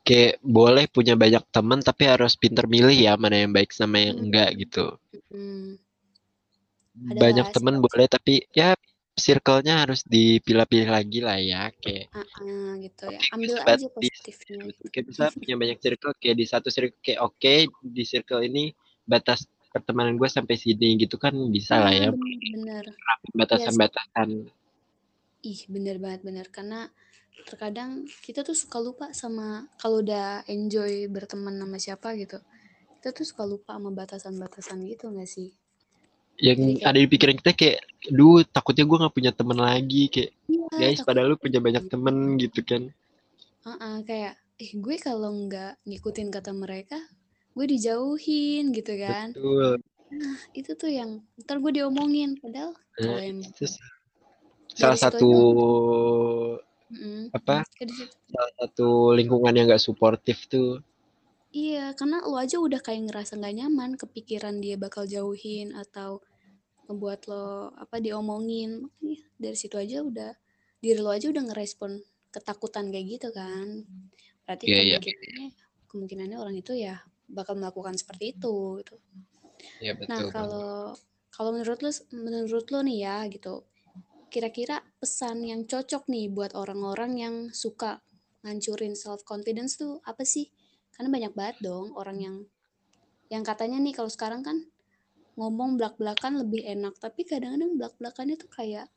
Kayak 0.08 0.40
boleh 0.40 0.86
punya 0.88 1.20
banyak 1.20 1.44
teman 1.52 1.84
tapi 1.84 2.08
harus 2.08 2.40
pinter 2.40 2.70
milih 2.70 2.96
ya 2.96 3.20
mana 3.20 3.44
yang 3.44 3.52
baik 3.52 3.76
sama 3.76 4.00
yang 4.00 4.16
hmm. 4.16 4.24
enggak 4.30 4.50
gitu. 4.56 4.86
Hmm. 5.28 5.76
Banyak 6.96 7.52
teman 7.52 7.84
boleh 7.84 8.08
tapi 8.08 8.48
ya 8.56 8.78
circle-nya 9.14 9.86
harus 9.86 10.02
dipilah-pilih 10.10 10.90
lagi 10.90 11.20
lah 11.22 11.38
ya 11.38 11.70
kayak 11.78 12.10
uh, 12.18 12.26
uh, 12.42 12.70
gitu 12.82 13.06
ya. 13.14 13.20
Ambil 13.30 13.56
aja 13.62 13.88
positifnya 13.94 14.56
di, 14.66 14.74
gitu. 14.74 14.82
kayak 14.90 15.06
bisa 15.14 15.24
punya 15.38 15.56
banyak 15.56 15.78
circle 15.78 16.14
kayak 16.18 16.38
di 16.42 16.46
satu 16.50 16.68
circle 16.74 16.98
kayak 17.06 17.22
oke 17.22 17.38
okay, 17.38 17.70
di 17.86 18.04
circle 18.04 18.42
ini 18.42 18.74
batas 19.06 19.46
pertemanan 19.70 20.18
gue 20.18 20.30
sampai 20.30 20.58
sini 20.58 20.98
gitu 20.98 21.22
kan 21.22 21.34
bisa 21.54 21.78
lah 21.78 21.94
ya. 21.94 22.10
bener 22.14 22.94
batasan-batasan. 23.38 24.50
Ih 25.46 25.62
bener 25.70 26.02
banget 26.02 26.22
bener. 26.26 26.46
Karena 26.50 26.90
terkadang 27.46 28.10
kita 28.26 28.42
tuh 28.42 28.58
suka 28.58 28.82
lupa 28.82 29.14
sama 29.14 29.70
kalau 29.78 30.02
udah 30.02 30.42
enjoy 30.50 31.06
berteman 31.06 31.54
sama 31.54 31.78
siapa 31.78 32.18
gitu. 32.18 32.42
Kita 32.98 33.14
tuh 33.14 33.26
suka 33.30 33.46
lupa 33.46 33.78
sama 33.78 33.94
batasan-batasan 33.94 34.82
gitu 34.90 35.14
gak 35.14 35.30
sih 35.30 35.54
yang 36.44 36.60
kayak, 36.60 36.84
ada 36.84 36.98
di 37.00 37.08
pikiran 37.08 37.36
kita 37.40 37.52
kayak 37.56 37.80
duh 38.12 38.44
takutnya 38.44 38.84
gue 38.84 38.98
nggak 39.00 39.16
punya 39.16 39.32
teman 39.32 39.60
lagi 39.64 40.12
kayak 40.12 40.32
iya, 40.52 40.68
guys 40.76 41.00
padahal 41.00 41.32
lu 41.32 41.38
punya 41.40 41.64
banyak 41.64 41.88
temen 41.88 42.36
gitu 42.36 42.60
kan. 42.68 42.92
Uh-uh, 43.64 44.04
kayak 44.04 44.36
eh 44.60 44.72
gue 44.76 44.96
kalau 45.00 45.32
nggak 45.48 45.80
ngikutin 45.88 46.28
kata 46.36 46.52
mereka 46.52 47.00
gue 47.56 47.66
dijauhin 47.72 48.76
gitu 48.76 48.94
kan. 49.00 49.32
Betul. 49.32 49.80
Nah 50.12 50.38
itu 50.52 50.72
tuh 50.76 50.92
yang 50.92 51.24
ntar 51.48 51.64
gue 51.64 51.72
diomongin 51.80 52.36
padahal 52.44 52.76
nah, 53.00 53.24
kalau 53.24 53.40
salah 54.74 55.00
satu 55.00 55.32
Mm-mm. 56.92 57.32
apa? 57.32 57.64
salah 58.34 58.54
satu 58.60 59.16
lingkungan 59.16 59.54
yang 59.56 59.72
gak 59.72 59.82
suportif 59.82 60.50
tuh. 60.52 60.84
Iya, 61.54 61.94
karena 61.94 62.26
lo 62.26 62.42
aja 62.42 62.58
udah 62.58 62.82
kayak 62.82 63.14
ngerasa 63.14 63.38
nggak 63.38 63.56
nyaman, 63.62 63.92
kepikiran 63.94 64.58
dia 64.58 64.74
bakal 64.74 65.06
jauhin 65.06 65.78
atau 65.78 66.18
ngebuat 66.88 67.22
lo 67.32 67.72
apa 67.76 68.00
diomongin. 68.00 68.84
Makanya 68.88 69.20
dari 69.40 69.58
situ 69.58 69.76
aja 69.80 70.04
udah 70.04 70.32
diri 70.84 71.00
lo 71.00 71.10
aja 71.12 71.32
udah 71.32 71.44
ngerespon 71.48 72.02
ketakutan 72.34 72.90
kayak 72.92 73.20
gitu 73.20 73.30
kan. 73.32 73.88
Berarti 74.44 74.66
Iya, 74.68 74.82
iya. 74.84 74.98
kemungkinannya 75.00 75.48
kemungkinannya 75.88 76.38
orang 76.42 76.56
itu 76.58 76.74
ya 76.74 77.00
bakal 77.30 77.56
melakukan 77.56 77.96
seperti 77.96 78.36
itu 78.36 78.82
gitu. 78.84 78.96
Nah, 80.10 80.20
betul 80.20 80.28
kalau 80.34 80.92
kalau 81.34 81.50
menurut 81.56 81.80
lo 81.82 81.92
menurut 82.12 82.68
lo 82.74 82.80
nih 82.84 82.98
ya 83.08 83.18
gitu. 83.32 83.64
Kira-kira 84.34 84.82
pesan 84.98 85.46
yang 85.46 85.70
cocok 85.70 86.10
nih 86.10 86.26
buat 86.34 86.58
orang-orang 86.58 87.12
yang 87.22 87.36
suka 87.54 88.02
ngancurin 88.42 88.98
self 88.98 89.22
confidence 89.24 89.78
tuh 89.78 90.02
apa 90.04 90.26
sih? 90.26 90.50
Karena 90.94 91.10
banyak 91.14 91.34
banget 91.38 91.58
dong 91.62 91.94
orang 91.94 92.18
yang 92.18 92.36
yang 93.30 93.46
katanya 93.46 93.78
nih 93.82 93.94
kalau 93.94 94.10
sekarang 94.10 94.42
kan 94.42 94.73
ngomong 95.34 95.82
belak-belakan 95.82 96.46
lebih 96.46 96.62
enak, 96.66 96.94
tapi 97.02 97.26
kadang-kadang 97.26 97.74
belak-belakannya 97.80 98.36
tuh 98.38 98.52
kayak 98.54 98.88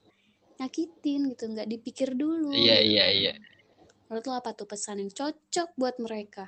nyakitin 0.61 1.33
gitu, 1.33 1.45
nggak 1.53 1.69
dipikir 1.69 2.13
dulu. 2.17 2.53
iya 2.53 2.77
iya 2.81 3.07
iya 3.13 3.33
Menurut 4.07 4.25
lo 4.31 4.35
apa 4.39 4.55
tuh 4.55 4.69
pesan 4.71 5.03
yang 5.03 5.11
cocok 5.11 5.69
buat 5.75 5.97
mereka? 5.99 6.47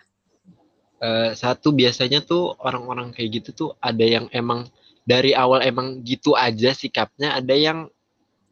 Eh, 0.99 1.31
satu 1.35 1.71
biasanya 1.71 2.27
tuh 2.27 2.59
orang-orang 2.59 3.15
kayak 3.15 3.31
gitu 3.39 3.51
tuh 3.55 3.71
ada 3.79 4.03
yang 4.03 4.27
emang 4.35 4.67
dari 5.07 5.31
awal 5.31 5.63
emang 5.63 6.03
gitu 6.03 6.35
aja 6.35 6.75
sikapnya 6.75 7.39
ada 7.39 7.55
yang 7.55 7.87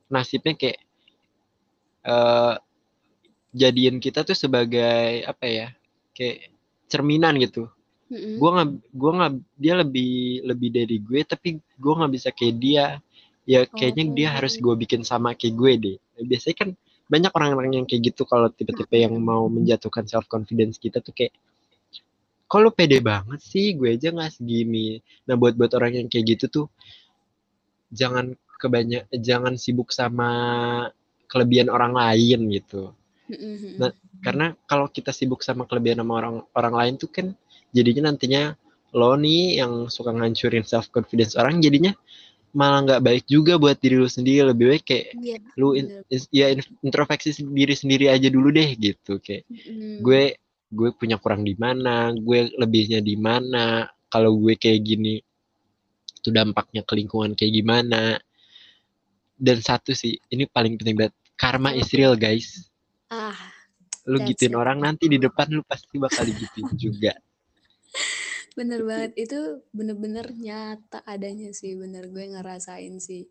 nasibnya 0.06 0.54
kayak 0.54 0.78
eh 2.06 2.54
jadiin 3.50 3.98
kita 3.98 4.22
tuh 4.22 4.38
sebagai 4.38 5.26
apa 5.26 5.44
ya 5.44 5.68
kayak 6.14 6.54
cerminan 6.86 7.34
gitu 7.42 7.66
Mm-mm. 8.06 8.38
gue 8.38 8.50
nggak 8.54 8.68
gua 8.94 9.10
nggak 9.18 9.32
dia 9.58 9.74
lebih 9.82 10.12
lebih 10.46 10.68
dari 10.70 10.96
gue 11.02 11.20
tapi 11.26 11.58
gue 11.58 11.92
nggak 11.98 12.12
bisa 12.14 12.28
kayak 12.30 12.54
dia 12.62 12.84
ya 13.46 13.66
kayaknya 13.66 14.04
dia 14.14 14.28
harus 14.38 14.58
Oh. 14.58 14.70
gue 14.70 14.74
bikin 14.86 15.02
sama 15.02 15.34
kayak 15.34 15.54
gue 15.58 15.72
deh 15.78 15.96
biasanya 16.22 16.56
kan 16.56 16.68
banyak 17.06 17.32
orang-orang 17.34 17.82
yang 17.82 17.86
kayak 17.86 18.10
gitu 18.14 18.26
kalau 18.26 18.50
tipe-tipe 18.50 18.94
yang 18.94 19.14
mau 19.18 19.46
menjatuhkan 19.46 20.06
self 20.10 20.26
confidence 20.26 20.78
kita 20.78 20.98
tuh 21.02 21.14
kayak 21.14 21.34
lu 22.56 22.70
pede 22.72 23.02
banget 23.02 23.42
sih 23.42 23.74
gue 23.74 23.98
aja 23.98 24.14
nggak 24.14 24.38
segini 24.38 25.02
nah 25.26 25.34
buat 25.34 25.58
buat 25.58 25.74
orang 25.74 26.02
yang 26.02 26.08
kayak 26.08 26.38
gitu 26.38 26.44
tuh 26.48 26.66
jangan 27.90 28.34
kebanyak 28.56 29.06
jangan 29.12 29.54
sibuk 29.60 29.92
sama 29.92 30.30
kelebihan 31.28 31.68
orang 31.68 31.92
lain 31.92 32.48
gitu. 32.50 32.94
Nah, 33.82 33.90
karena 34.22 34.54
kalau 34.70 34.86
kita 34.88 35.10
sibuk 35.10 35.42
sama 35.42 35.66
kelebihan 35.66 36.00
sama 36.00 36.12
orang 36.22 36.34
orang 36.54 36.74
lain 36.74 36.94
tuh 36.96 37.10
kan 37.10 37.26
jadinya 37.74 38.10
nantinya 38.12 38.54
lo 38.96 39.12
nih 39.18 39.60
yang 39.60 39.90
suka 39.92 40.14
ngancurin 40.14 40.64
self 40.64 40.88
confidence 40.88 41.36
orang 41.36 41.60
jadinya 41.60 41.92
malah 42.56 42.80
nggak 42.88 43.02
baik 43.04 43.24
juga 43.28 43.60
buat 43.60 43.76
diri 43.76 44.00
lu 44.00 44.08
sendiri. 44.08 44.40
Lebih 44.48 44.66
baik 44.72 44.84
kayak 44.88 45.06
Iya, 45.20 45.36
lu 45.60 45.76
in- 45.76 45.92
ya 46.32 46.46
in- 46.56 46.78
introspeksi 46.80 47.36
diri 47.44 47.74
sendiri 47.76 48.08
aja 48.08 48.32
dulu 48.32 48.48
deh 48.48 48.72
gitu. 48.80 49.20
Kayak 49.20 49.44
Mm-mm. 49.52 50.00
gue 50.00 50.22
gue 50.66 50.88
punya 50.96 51.20
kurang 51.20 51.44
di 51.44 51.52
mana 51.54 52.10
gue 52.16 52.48
lebihnya 52.56 53.04
di 53.04 53.14
mana 53.20 53.84
kalau 54.08 54.34
gue 54.40 54.56
kayak 54.56 54.80
gini 54.82 55.20
itu 56.16 56.28
dampaknya 56.32 56.80
ke 56.80 56.96
lingkungan 56.96 57.36
kayak 57.36 57.52
gimana. 57.52 58.16
Dan 59.36 59.60
satu 59.60 59.92
sih 59.92 60.16
ini 60.32 60.48
paling 60.48 60.80
penting 60.80 60.96
banget 60.96 61.14
karma 61.36 61.76
is 61.76 61.92
real 61.92 62.16
guys. 62.16 62.72
Ah, 63.12 63.36
lu 64.08 64.16
gituin 64.24 64.56
it. 64.56 64.56
orang 64.56 64.80
nanti 64.80 65.12
di 65.12 65.20
depan 65.20 65.52
lu 65.52 65.60
pasti 65.60 66.00
bakal 66.00 66.24
digituin 66.24 66.72
juga 66.72 67.12
bener 68.56 68.80
banget. 68.82 69.12
Itu 69.20 69.62
bener-bener 69.70 70.32
nyata 70.32 71.04
adanya 71.04 71.52
sih, 71.52 71.76
bener 71.76 72.08
gue 72.08 72.24
ngerasain 72.32 72.96
sih. 72.98 73.28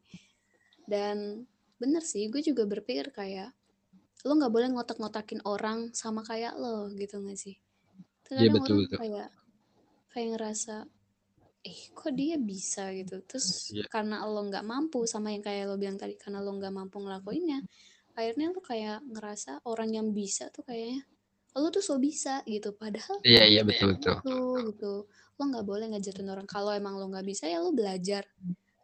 Dan 0.86 1.44
bener 1.82 2.06
sih, 2.06 2.30
gue 2.30 2.40
juga 2.46 2.64
berpikir 2.70 3.10
kayak 3.12 3.52
lo 4.26 4.34
nggak 4.38 4.54
boleh 4.54 4.70
ngotak-ngotakin 4.74 5.42
orang 5.46 5.94
sama 5.94 6.22
kayak 6.26 6.58
lo 6.58 6.90
gitu 6.94 7.22
gak 7.26 7.38
sih? 7.38 7.58
Iya, 8.34 8.50
Terkadang 8.50 8.54
betul, 8.58 8.74
orang 8.74 8.82
betul. 8.86 8.98
kayak 9.02 9.30
kayak 10.14 10.30
ngerasa 10.38 10.76
eh 11.66 11.82
kok 11.98 12.14
dia 12.14 12.38
bisa 12.38 12.94
gitu 12.94 13.26
terus 13.26 13.74
Iya. 13.74 13.90
karena 13.90 14.22
lo 14.30 14.38
nggak 14.46 14.62
mampu 14.62 15.10
sama 15.10 15.34
yang 15.34 15.42
kayak 15.42 15.66
lo 15.66 15.82
bilang 15.82 15.98
tadi 15.98 16.14
karena 16.14 16.38
lo 16.46 16.54
nggak 16.54 16.70
mampu 16.70 17.02
ngelakuinnya 17.02 17.66
akhirnya 18.14 18.54
lo 18.54 18.62
kayak 18.62 19.02
ngerasa 19.02 19.66
orang 19.66 19.90
yang 19.98 20.14
bisa 20.14 20.54
tuh 20.54 20.62
kayaknya 20.62 21.02
lo 21.56 21.68
tuh 21.72 21.84
so 21.84 21.96
bisa 21.98 22.44
gitu. 22.46 22.76
Padahal 22.76 23.24
iya 23.24 23.48
iya 23.48 23.62
betul 23.64 23.96
betul. 23.96 24.20
Itu 24.22 24.38
gitu. 24.72 24.94
Lo 25.40 25.44
nggak 25.48 25.66
boleh 25.66 25.86
ngejatuhin 25.96 26.30
orang 26.32 26.48
kalau 26.48 26.72
emang 26.76 27.00
lo 27.00 27.08
nggak 27.08 27.26
bisa 27.26 27.48
ya 27.48 27.64
lo 27.64 27.72
belajar. 27.72 28.28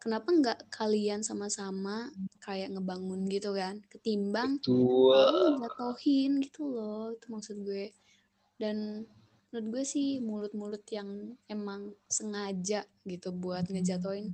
Kenapa 0.02 0.34
nggak 0.34 0.58
kalian 0.74 1.22
sama-sama 1.22 2.10
kayak 2.42 2.74
ngebangun 2.74 3.22
gitu 3.30 3.54
kan? 3.54 3.78
Ketimbang 3.86 4.58
betul. 4.58 5.62
lo 5.62 5.90
gitu 6.02 6.62
loh 6.66 7.14
itu 7.14 7.26
maksud 7.30 7.56
gue. 7.62 7.94
Dan 8.58 9.06
menurut 9.52 9.66
gue 9.68 9.84
sih 9.84 10.18
mulut-mulut 10.24 10.82
yang 10.90 11.36
emang 11.46 11.92
sengaja 12.08 12.88
gitu 13.04 13.30
buat 13.36 13.68
ngejatohin 13.68 14.32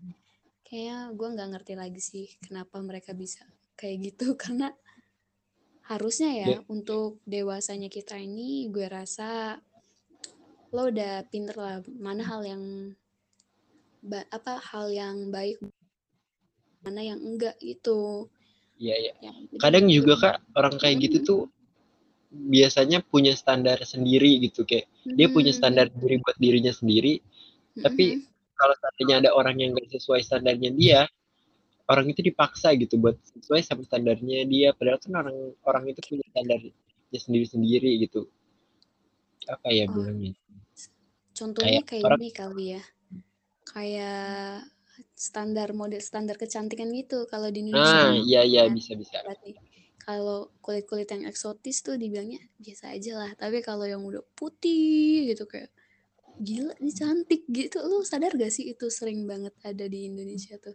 kayaknya 0.69 1.17
gue 1.17 1.29
nggak 1.33 1.49
ngerti 1.57 1.75
lagi 1.81 2.01
sih 2.05 2.27
kenapa 2.45 2.77
mereka 2.85 3.17
bisa 3.17 3.49
kayak 3.73 4.13
gitu. 4.13 4.37
Karena 4.43 4.69
harusnya 5.89 6.31
ya 6.31 6.47
Ya. 6.53 6.59
untuk 6.69 7.19
dewasanya 7.25 7.89
kita 7.89 8.21
ini 8.21 8.69
gue 8.69 8.87
rasa 8.87 9.57
lo 10.69 10.93
udah 10.93 11.25
pinter 11.33 11.57
lah 11.57 11.77
mana 11.97 12.23
hal 12.23 12.45
yang 12.45 12.65
apa 14.29 14.61
hal 14.61 14.93
yang 14.93 15.33
baik 15.33 15.57
mana 16.85 17.01
yang 17.03 17.19
enggak 17.19 17.57
gitu. 17.59 18.31
Iya 18.79 18.95
iya. 18.95 19.13
Ya, 19.19 19.33
kadang 19.59 19.89
gue- 19.89 19.97
juga 19.99 20.13
kak 20.21 20.37
orang 20.55 20.77
kayak 20.79 20.97
gitu 21.09 21.19
tuh 21.25 21.41
biasanya 22.29 23.01
punya 23.01 23.33
standar 23.33 23.81
sendiri 23.83 24.45
gitu 24.45 24.69
kayak 24.69 24.87
dia 25.09 25.33
punya 25.33 25.51
Hmm, 25.51 25.59
standar 25.59 25.87
diri 25.89 26.21
buat 26.21 26.37
dirinya 26.37 26.69
sendiri 26.71 27.25
tapi 27.81 28.21
mm-mm. 28.21 28.29
kalau 28.53 28.75
seandainya 28.77 29.17
ada 29.25 29.31
orang 29.33 29.57
yang 29.57 29.73
gak 29.73 29.89
sesuai 29.97 30.21
standarnya 30.21 30.71
dia 30.77 31.01
orang 31.89 32.07
itu 32.09 32.21
dipaksa 32.21 32.77
gitu 32.77 33.01
buat 33.01 33.17
sesuai 33.41 33.65
sama 33.65 33.83
standarnya 33.83 34.45
dia 34.45 34.77
padahal 34.77 35.01
kan 35.01 35.13
orang 35.25 35.37
orang 35.65 35.85
itu 35.89 36.01
punya 36.05 36.25
standarnya 36.31 36.73
sendiri 37.17 37.47
sendiri 37.49 37.91
gitu 38.05 38.29
apa 39.49 39.69
ya 39.73 39.89
Oh, 39.89 39.97
bilangnya 39.97 40.33
Contohnya 41.33 41.81
Kayak 41.81 41.87
kayak 41.87 42.05
orang- 42.05 42.19
ini 42.21 42.31
kali 42.35 42.65
ya. 42.75 42.83
Kayak 43.63 44.67
standar 45.15 45.71
model 45.71 46.03
standar 46.03 46.35
kecantikan 46.35 46.91
gitu 46.91 47.31
kalau 47.31 47.47
di 47.55 47.63
Indonesia. 47.63 48.11
nah 48.11 48.19
iya 48.19 48.41
iya 48.43 48.63
kan. 48.67 48.75
bisa 48.75 48.93
bisa 48.99 49.23
Berarti 49.23 49.55
kalau 50.03 50.51
kulit-kulit 50.59 51.07
yang 51.07 51.29
eksotis 51.31 51.87
tuh 51.87 51.95
dibilangnya 51.95 52.43
biasa 52.59 52.91
aja 52.91 53.13
lah. 53.23 53.31
Tapi 53.39 53.63
kalau 53.63 53.87
yang 53.87 54.03
udah 54.03 54.25
putih 54.35 55.31
gitu 55.31 55.47
kayak 55.47 55.71
gila 56.43 56.75
ini 56.83 56.91
cantik 56.91 57.47
gitu. 57.47 57.79
Lu 57.87 58.03
sadar 58.03 58.35
gak 58.35 58.51
sih 58.51 58.67
itu 58.67 58.91
sering 58.91 59.23
banget 59.31 59.55
ada 59.63 59.87
di 59.87 60.11
Indonesia 60.11 60.59
tuh. 60.59 60.75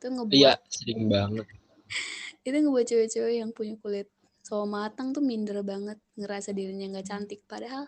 Itu 0.00 0.08
ngebuat 0.16 0.32
iya 0.32 0.56
sering 0.72 1.12
banget. 1.12 1.44
Itu 2.48 2.56
ngebuat 2.56 2.86
cewek-cewek 2.88 3.34
yang 3.44 3.52
punya 3.52 3.76
kulit 3.84 4.08
so 4.40 4.64
matang 4.64 5.12
tuh 5.12 5.20
minder 5.20 5.60
banget 5.60 6.00
ngerasa 6.16 6.56
dirinya 6.56 6.88
nggak 6.88 7.04
cantik. 7.04 7.44
Padahal 7.44 7.84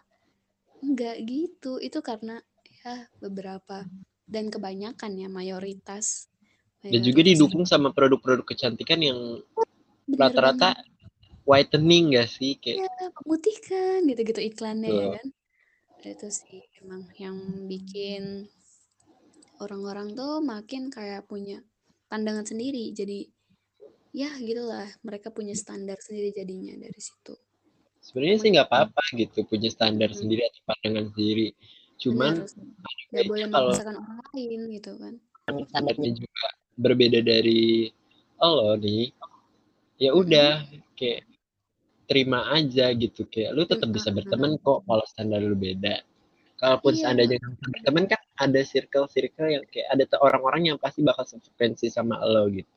nggak 0.85 1.17
gitu. 1.25 1.81
Itu 1.81 2.05
karena 2.05 2.37
ya 2.85 3.09
beberapa 3.17 3.89
dan 4.29 4.53
kebanyakan 4.53 5.17
ya 5.17 5.33
mayoritas. 5.33 6.29
Dan 6.85 7.01
juga 7.01 7.25
mayoritas. 7.25 7.41
didukung 7.41 7.65
sama 7.65 7.97
produk-produk 7.97 8.45
kecantikan 8.45 9.01
yang 9.01 9.41
rata-rata 10.13 10.85
whitening 11.49 12.13
gak 12.13 12.29
sih? 12.29 12.61
Kayak 12.61 12.85
ya 12.85 13.09
memutihkan 13.23 14.05
gitu-gitu 14.05 14.41
iklannya 14.53 14.91
ya 14.93 15.07
Betul. 15.09 15.17
kan? 15.17 15.27
Itu 16.03 16.29
sih 16.29 16.61
emang 16.85 17.09
yang 17.17 17.39
bikin 17.71 18.53
orang-orang 19.63 20.19
tuh 20.19 20.43
makin 20.43 20.91
kayak 20.91 21.25
punya 21.31 21.63
pandangan 22.13 22.45
sendiri. 22.45 22.93
Jadi 22.93 23.25
ya 24.13 24.29
gitulah 24.37 24.93
mereka 25.01 25.33
punya 25.33 25.57
standar 25.57 25.97
sendiri 25.97 26.37
jadinya 26.37 26.77
dari 26.77 27.01
situ. 27.01 27.33
Sebenarnya 28.05 28.37
sih 28.45 28.49
nggak 28.53 28.69
apa-apa 28.69 29.03
gitu 29.17 29.49
punya 29.49 29.73
standar 29.73 30.13
Hmm. 30.13 30.19
sendiri 30.21 30.45
atau 30.45 30.61
pandangan 30.69 31.05
sendiri. 31.17 31.49
Cuman 31.97 32.33
nggak 33.09 33.25
boleh 33.25 33.47
memaksakan 33.49 33.97
orang 33.97 34.21
lain 34.37 34.61
gitu 34.77 34.91
kan. 35.01 35.15
Standarnya 35.73 36.11
juga 36.13 36.47
berbeda 36.77 37.25
dari 37.25 37.89
lo 38.37 38.77
nih. 38.77 39.09
Ya 40.03 40.11
Mm-mm. 40.13 40.21
udah 40.27 40.51
kayak 40.99 41.25
terima 42.11 42.51
aja 42.53 42.91
gitu. 42.93 43.25
Kayak 43.31 43.57
lu 43.57 43.63
tetap 43.65 43.89
bisa 43.89 44.11
berteman 44.13 44.59
kok 44.61 44.83
kalau 44.85 45.05
standar 45.09 45.41
lu 45.41 45.55
beda 45.57 46.03
kalaupun 46.63 46.95
Iya. 46.95 47.01
seandainya 47.05 47.39
berteman 47.43 48.07
kan 48.07 48.23
ada 48.39 48.61
circle-circle 48.63 49.49
yang 49.51 49.65
kayak 49.67 49.89
ada 49.91 50.07
orang-orang 50.19 50.63
yang 50.65 50.79
pasti 50.79 51.03
bakal 51.03 51.27
sefrekuensi 51.27 51.91
sama 51.91 52.23
lo 52.23 52.47
gitu 52.49 52.71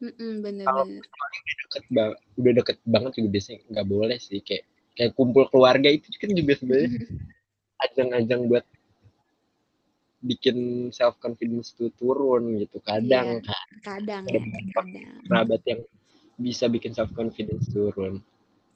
Mm-mm, 0.00 0.40
kalau 0.64 0.84
bener-bener. 0.84 1.04
udah 1.04 1.54
deket 1.60 1.84
ba- 1.88 2.18
udah 2.34 2.52
deket 2.58 2.76
banget 2.82 3.12
juga 3.14 3.28
biasanya 3.30 3.60
nggak 3.70 3.86
boleh 3.86 4.18
sih 4.18 4.40
kayak 4.40 4.64
kayak 4.94 5.12
kumpul 5.12 5.44
keluarga 5.46 5.88
itu 5.88 6.08
kan 6.14 6.30
juga 6.30 6.52
sebenarnya 6.56 6.90
ajang-ajang 7.84 8.40
buat 8.46 8.64
bikin 10.20 10.56
self 10.88 11.20
confidence 11.20 11.76
tuh 11.76 11.92
turun 11.92 12.56
gitu 12.56 12.80
kadang 12.80 13.38
Iya. 13.38 13.44
kan 13.44 13.68
Kadang 13.84 14.22
ada 14.24 14.38
beberapa 14.40 14.80
kadang. 14.80 15.20
kerabat 15.22 15.62
yang 15.68 15.80
bisa 16.34 16.64
bikin 16.66 16.92
self 16.92 17.12
confidence 17.12 17.68
turun 17.68 18.24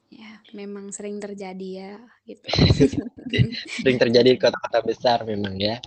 Ya, 0.09 0.41
memang 0.57 0.89
sering 0.89 1.21
terjadi 1.21 1.67
ya, 1.81 1.93
gitu. 2.25 2.49
sering 3.81 3.97
terjadi 4.01 4.29
di 4.35 4.39
kota-kota 4.41 4.79
besar 4.85 5.17
memang 5.27 5.55
ya 5.59 5.77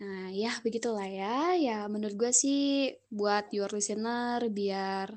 Nah, 0.00 0.28
ya 0.42 0.52
begitulah 0.64 1.08
ya. 1.08 1.56
Ya, 1.56 1.78
menurut 1.92 2.14
gue 2.20 2.32
sih 2.42 2.92
buat 3.08 3.48
your 3.56 3.70
listener 3.72 4.40
biar 4.52 5.08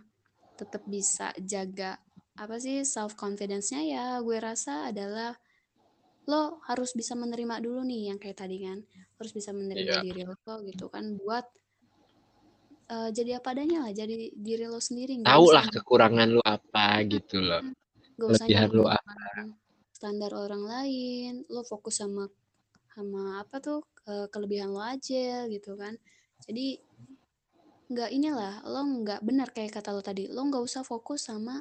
tetap 0.60 0.84
bisa 0.88 1.32
jaga 1.54 2.00
apa 2.44 2.56
sih 2.64 2.78
self 2.88 3.14
confidence-nya 3.20 3.82
ya, 3.94 4.06
gue 4.28 4.38
rasa 4.40 4.92
adalah 4.92 5.36
lo 6.32 6.62
harus 6.70 6.92
bisa 7.00 7.14
menerima 7.24 7.56
dulu 7.66 7.82
nih 7.92 8.02
yang 8.14 8.20
kayak 8.24 8.38
tadi 8.44 8.58
kan. 8.66 8.80
Harus 9.20 9.32
bisa 9.38 9.52
menerima 9.60 9.96
Iya. 9.96 10.04
diri 10.04 10.22
lo 10.28 10.56
gitu 10.70 10.86
kan 10.94 11.06
buat 11.20 11.46
eh, 12.90 13.10
jadi 13.14 13.38
apa 13.38 13.54
adanya 13.54 13.88
lah, 13.88 13.92
jadi 13.94 14.34
diri 14.34 14.66
lo 14.66 14.82
sendiri 14.82 15.22
tahu 15.22 15.46
lah 15.54 15.66
kekurangan 15.70 16.28
lu 16.30 16.42
apa 16.44 17.06
gitu 17.06 17.40
loh. 17.40 17.62
Nggak 18.18 18.28
usah 18.28 18.46
kelebihan 18.46 18.70
lu 18.74 18.84
nyamain 18.90 19.48
standar 20.00 20.32
orang 20.32 20.64
lain 20.64 21.44
lo 21.52 21.68
fokus 21.68 22.00
sama 22.00 22.32
sama 22.96 23.44
apa 23.44 23.60
tuh 23.60 23.84
kelebihan 24.32 24.72
lo 24.72 24.80
aja 24.80 25.44
gitu 25.52 25.76
kan. 25.76 26.00
Jadi 26.48 26.80
nggak 27.92 28.10
inilah 28.16 28.64
lo 28.64 28.80
nggak 29.04 29.20
benar 29.28 29.52
kayak 29.52 29.76
kata 29.76 29.92
lo 29.92 30.00
tadi 30.00 30.32
lo 30.32 30.48
nggak 30.48 30.64
usah 30.64 30.88
fokus 30.88 31.28
sama 31.28 31.60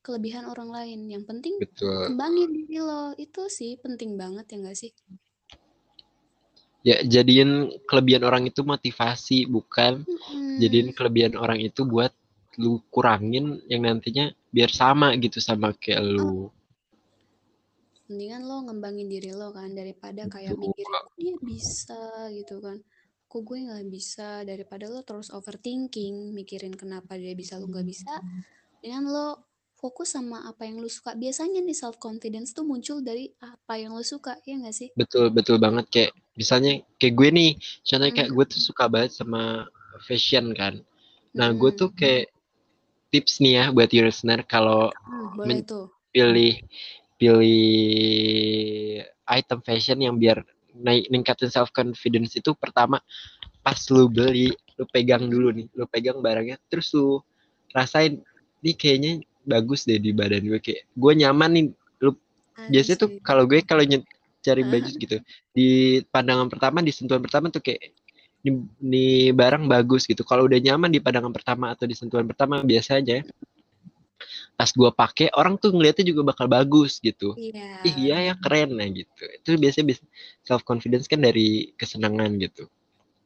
kelebihan 0.00 0.48
orang 0.48 0.72
lain. 0.72 1.04
Yang 1.04 1.24
penting 1.28 1.54
betul. 1.60 2.12
kembangin 2.12 2.48
diri 2.48 2.80
lo. 2.80 3.12
Itu 3.20 3.52
sih 3.52 3.76
penting 3.76 4.16
banget 4.16 4.48
ya 4.48 4.56
nggak 4.64 4.78
sih 4.78 4.90
ya 6.86 7.02
jadiin 7.02 7.82
kelebihan 7.82 8.22
orang 8.22 8.46
itu 8.46 8.62
motivasi 8.62 9.50
bukan? 9.50 10.06
Mm-mm. 10.06 10.62
jadiin 10.62 10.94
kelebihan 10.94 11.34
orang 11.34 11.58
itu 11.58 11.82
buat 11.82 12.14
lu 12.56 12.80
kurangin 12.88 13.60
yang 13.68 13.84
nantinya 13.84 14.32
biar 14.54 14.70
sama 14.70 15.12
gitu 15.18 15.42
sama 15.42 15.74
kayak 15.74 16.00
lu. 16.00 16.48
Mendingan 18.06 18.46
lo 18.46 18.62
ngembangin 18.64 19.10
diri 19.10 19.34
lo 19.34 19.50
kan 19.50 19.74
daripada 19.74 20.30
kayak 20.30 20.54
Betul. 20.54 20.70
mikirin 20.70 20.94
kok 20.94 21.14
dia 21.18 21.34
bisa? 21.42 22.02
gitu 22.32 22.54
kan. 22.62 22.78
Kok 23.26 23.42
gue 23.42 23.58
nggak 23.66 23.86
bisa? 23.90 24.46
Daripada 24.46 24.86
lo 24.86 25.02
terus 25.02 25.28
overthinking 25.34 26.30
mikirin 26.30 26.72
kenapa 26.78 27.18
dia 27.18 27.34
bisa 27.34 27.58
lo 27.58 27.66
nggak 27.66 27.82
bisa 27.82 28.14
dengan 28.78 29.10
lo 29.10 29.45
fokus 29.80 30.08
sama 30.16 30.38
apa 30.50 30.62
yang 30.68 30.76
lo 30.82 30.88
suka. 30.96 31.10
Biasanya 31.22 31.60
nih 31.66 31.76
self 31.82 31.96
confidence 32.06 32.50
tuh 32.56 32.64
muncul 32.70 32.98
dari 33.08 33.24
apa 33.52 33.74
yang 33.82 33.92
lo 33.96 34.04
suka 34.12 34.32
ya 34.48 34.54
nggak 34.60 34.76
sih? 34.80 34.90
Betul 34.98 35.28
betul 35.36 35.56
banget. 35.60 35.86
Kayak 35.92 36.12
misalnya 36.40 36.72
kayak 37.00 37.14
gue 37.18 37.28
nih 37.38 37.50
contohnya 37.86 38.14
kayak 38.16 38.30
Hmm. 38.30 38.36
gue 38.36 38.44
tuh 38.52 38.60
suka 38.60 38.84
banget 38.88 39.12
sama 39.18 39.42
fashion 40.06 40.52
kan. 40.56 40.74
Nah 41.36 41.48
gue 41.52 41.70
Mm-mm. 41.70 41.78
tuh 41.80 41.90
kayak 41.92 42.32
tips 43.12 43.40
nih 43.42 43.52
ya 43.60 43.64
buat 43.74 43.90
your 43.94 44.08
listener 44.08 44.40
kalau 44.46 44.92
Hmm, 45.06 45.60
pilih 46.12 46.54
pilih 47.20 47.64
item 49.28 49.58
fashion 49.64 49.98
yang 50.00 50.16
biar 50.16 50.42
naik 50.76 51.08
ningkatin 51.08 51.48
self 51.48 51.72
confidence 51.72 52.36
itu 52.36 52.52
pertama 52.56 53.00
pas 53.64 53.78
lu 53.92 54.08
beli 54.12 54.52
lu 54.76 54.84
pegang 54.92 55.24
dulu 55.32 55.48
nih 55.56 55.66
lu 55.72 55.84
pegang 55.88 56.20
barangnya 56.20 56.60
terus 56.68 56.92
lu 56.92 57.20
rasain 57.72 58.20
nih 58.64 58.74
kayaknya 58.76 59.12
bagus 59.46 59.86
deh 59.86 60.02
di 60.02 60.10
badan 60.10 60.42
gue 60.42 60.58
kayak 60.58 60.90
gue 60.90 61.12
nyaman 61.22 61.50
nih 61.54 61.64
lu 62.02 62.12
biasanya 62.68 62.98
tuh 63.06 63.10
kalau 63.22 63.46
gue 63.46 63.62
kalau 63.62 63.86
cari 64.42 64.62
baju 64.62 64.90
gitu 64.90 65.16
di 65.54 66.02
pandangan 66.10 66.50
pertama 66.50 66.82
di 66.82 66.90
sentuhan 66.90 67.22
pertama 67.22 67.50
tuh 67.50 67.62
kayak 67.62 67.94
ini, 68.46 68.50
ini 68.78 69.06
barang 69.34 69.66
bagus 69.66 70.06
gitu. 70.06 70.22
Kalau 70.22 70.46
udah 70.46 70.62
nyaman 70.62 70.94
di 70.94 71.02
pandangan 71.02 71.34
pertama 71.34 71.74
atau 71.74 71.84
di 71.90 71.98
sentuhan 71.98 72.22
pertama 72.22 72.62
biasanya 72.62 73.26
pas 74.56 74.72
gue 74.72 74.88
pakai 74.88 75.28
orang 75.36 75.60
tuh 75.60 75.74
ngeliatnya 75.74 76.06
juga 76.06 76.32
bakal 76.32 76.46
bagus 76.48 77.02
gitu. 77.02 77.34
Iya. 77.36 77.84
Ih 77.84 77.94
iya 78.08 78.16
ya 78.32 78.34
keren 78.38 78.78
nah 78.78 78.88
gitu. 78.88 79.22
Itu 79.42 79.58
biasanya 79.58 79.98
self 80.46 80.62
confidence 80.62 81.10
kan 81.10 81.20
dari 81.20 81.74
kesenangan 81.76 82.38
gitu. 82.40 82.70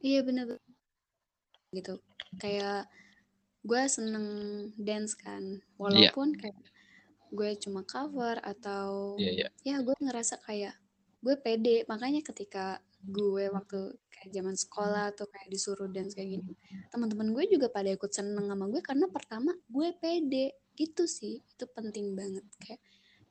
Iya 0.01 0.25
bener. 0.25 0.59
Gitu. 1.71 2.01
Kayak 2.41 2.89
gue 3.61 3.81
seneng 3.85 4.27
dance 4.75 5.13
kan, 5.13 5.43
Iya. 5.61 5.77
walaupun 5.77 6.33
kayak 6.33 6.57
gue 7.31 7.49
cuma 7.63 7.81
cover 7.85 8.41
atau 8.41 9.15
Iya, 9.15 9.31
iya. 9.31 9.47
ya 9.63 9.75
gue 9.85 9.95
ngerasa 10.01 10.41
kayak 10.43 10.75
gue 11.21 11.35
pede. 11.39 11.85
Makanya 11.85 12.25
ketika 12.25 12.81
gue 13.01 13.49
waktu 13.49 13.97
kayak 14.09 14.29
zaman 14.33 14.53
sekolah 14.57 15.13
tuh 15.13 15.25
kayak 15.29 15.47
disuruh 15.49 15.89
dance 15.89 16.13
kayak 16.13 16.37
gini, 16.37 16.53
teman-teman 16.89 17.33
gue 17.33 17.45
juga 17.49 17.69
pada 17.69 17.89
ikut 17.89 18.11
seneng 18.11 18.45
sama 18.49 18.65
gue 18.67 18.81
karena 18.81 19.05
pertama 19.09 19.53
gue 19.69 19.89
pede. 19.97 20.57
Itu 20.75 21.05
sih, 21.05 21.37
itu 21.45 21.65
penting 21.71 22.17
banget 22.17 22.45
kayak 22.57 22.81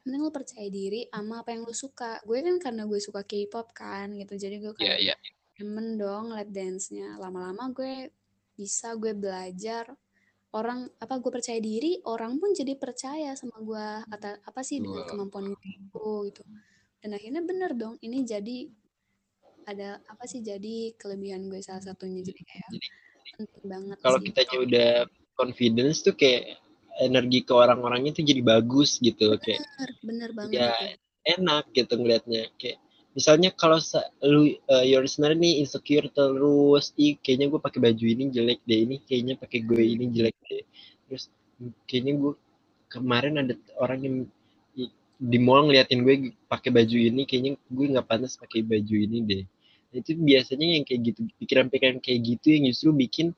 penting 0.00 0.20
lo 0.22 0.30
percaya 0.32 0.64
diri 0.70 1.10
sama 1.12 1.42
apa 1.44 1.52
yang 1.52 1.66
lo 1.66 1.74
suka. 1.74 2.22
Gue 2.24 2.40
kan 2.40 2.56
karena 2.62 2.86
gue 2.86 3.00
suka 3.02 3.26
K-pop 3.26 3.74
kan 3.74 4.14
gitu, 4.14 4.32
jadi 4.38 4.56
gue 4.62 4.72
Iya, 4.78 4.96
kayak 4.96 4.98
iya. 5.02 5.14
demen 5.58 5.98
dong 6.00 6.32
liat 6.32 6.48
dance-nya 6.48 7.18
lama-lama 7.20 7.68
gue 7.74 8.08
bisa 8.56 8.96
gue 8.96 9.12
belajar 9.12 9.92
orang 10.50 10.90
apa 10.98 11.14
gue 11.22 11.30
percaya 11.30 11.62
diri 11.62 12.02
orang 12.10 12.42
pun 12.42 12.50
jadi 12.50 12.74
percaya 12.74 13.38
sama 13.38 13.62
gue 13.62 13.86
kata 14.10 14.42
apa 14.42 14.60
sih 14.66 14.82
dengan 14.82 15.06
kemampuan 15.06 15.54
gue 15.54 15.62
itu 15.62 16.12
gitu. 16.30 16.42
Dan 17.00 17.16
akhirnya 17.16 17.42
bener 17.46 17.70
dong 17.78 17.96
ini 18.02 18.26
jadi 18.26 18.68
ada 19.64 20.02
apa 20.10 20.24
sih 20.26 20.42
jadi 20.42 20.98
kelebihan 20.98 21.46
gue 21.46 21.62
salah 21.62 21.80
satunya. 21.80 22.20
Jadi 22.26 22.42
kayak 22.42 22.68
Jadi 22.74 22.88
penting 23.38 23.64
banget 23.70 23.96
kalau 24.02 24.18
sih. 24.18 24.26
kitanya 24.28 24.56
udah 24.58 24.90
confidence 25.38 26.02
tuh 26.02 26.14
kayak 26.18 26.58
energi 27.00 27.46
ke 27.46 27.52
orang-orangnya 27.54 28.12
tuh 28.12 28.26
jadi 28.26 28.42
bagus 28.44 28.98
gitu 29.00 29.38
kayak 29.40 29.62
bener 29.62 29.90
bener 30.02 30.30
banget 30.36 30.52
ya 30.58 30.70
enak 31.38 31.64
gitu 31.72 31.94
ngelihatnya 31.96 32.50
kayak 32.58 32.82
misalnya 33.20 33.52
kalau 33.52 33.76
lu 34.24 34.56
uh, 34.72 34.84
your 34.88 35.04
listener 35.04 35.36
nih 35.36 35.60
insecure 35.60 36.08
terus 36.08 36.96
ih 36.96 37.20
kayaknya 37.20 37.52
gue 37.52 37.60
pakai 37.60 37.80
baju 37.84 38.04
ini 38.08 38.24
jelek 38.32 38.64
deh 38.64 38.80
ini 38.88 38.96
kayaknya 39.04 39.34
pakai 39.36 39.60
gue 39.60 39.82
ini 39.84 40.04
jelek 40.08 40.36
deh. 40.48 40.64
Terus 41.04 41.28
"Hmm, 41.60 41.72
kayaknya 41.84 42.12
gue 42.16 42.32
kemarin 42.88 43.34
ada 43.44 43.54
orang 43.76 44.00
yang 44.00 44.16
di 45.20 45.36
mall 45.36 45.68
ngeliatin 45.68 46.00
gue 46.00 46.32
pakai 46.48 46.72
baju 46.72 46.96
ini 46.96 47.28
kayaknya 47.28 47.52
gue 47.68 47.86
nggak 47.92 48.08
pantas 48.08 48.40
pakai 48.40 48.64
baju 48.64 48.96
ini 48.96 49.18
deh. 49.20 49.44
Nah, 49.92 49.96
itu 50.00 50.16
biasanya 50.16 50.66
yang 50.80 50.84
kayak 50.88 51.00
gitu 51.12 51.20
pikiran-pikiran 51.36 52.00
kayak 52.00 52.20
gitu 52.24 52.46
yang 52.56 52.64
justru 52.72 52.90
bikin 52.96 53.36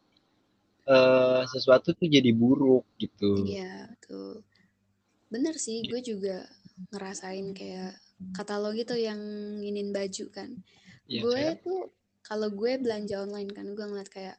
eh, 0.87 1.43
sesuatu 1.51 1.91
tuh 1.91 2.07
jadi 2.07 2.31
buruk 2.31 2.87
gitu. 3.03 3.51
Iya 3.51 3.91
tuh 3.99 4.47
bener 5.33 5.57
sih 5.59 5.81
gue 5.89 6.01
juga 6.05 6.45
ngerasain 6.93 7.57
kayak 7.57 7.97
kata 8.31 8.63
lo 8.63 8.71
gitu 8.73 8.95
yang 8.95 9.19
nginin 9.59 9.91
baju 9.91 10.25
kan. 10.31 10.51
Ya 11.11 11.21
gue 11.27 11.45
tuh 11.61 11.81
kalau 12.23 12.49
gue 12.55 12.79
belanja 12.79 13.27
online 13.27 13.51
kan 13.51 13.67
gue 13.75 13.83
ngeliat 13.85 14.07
kayak 14.07 14.37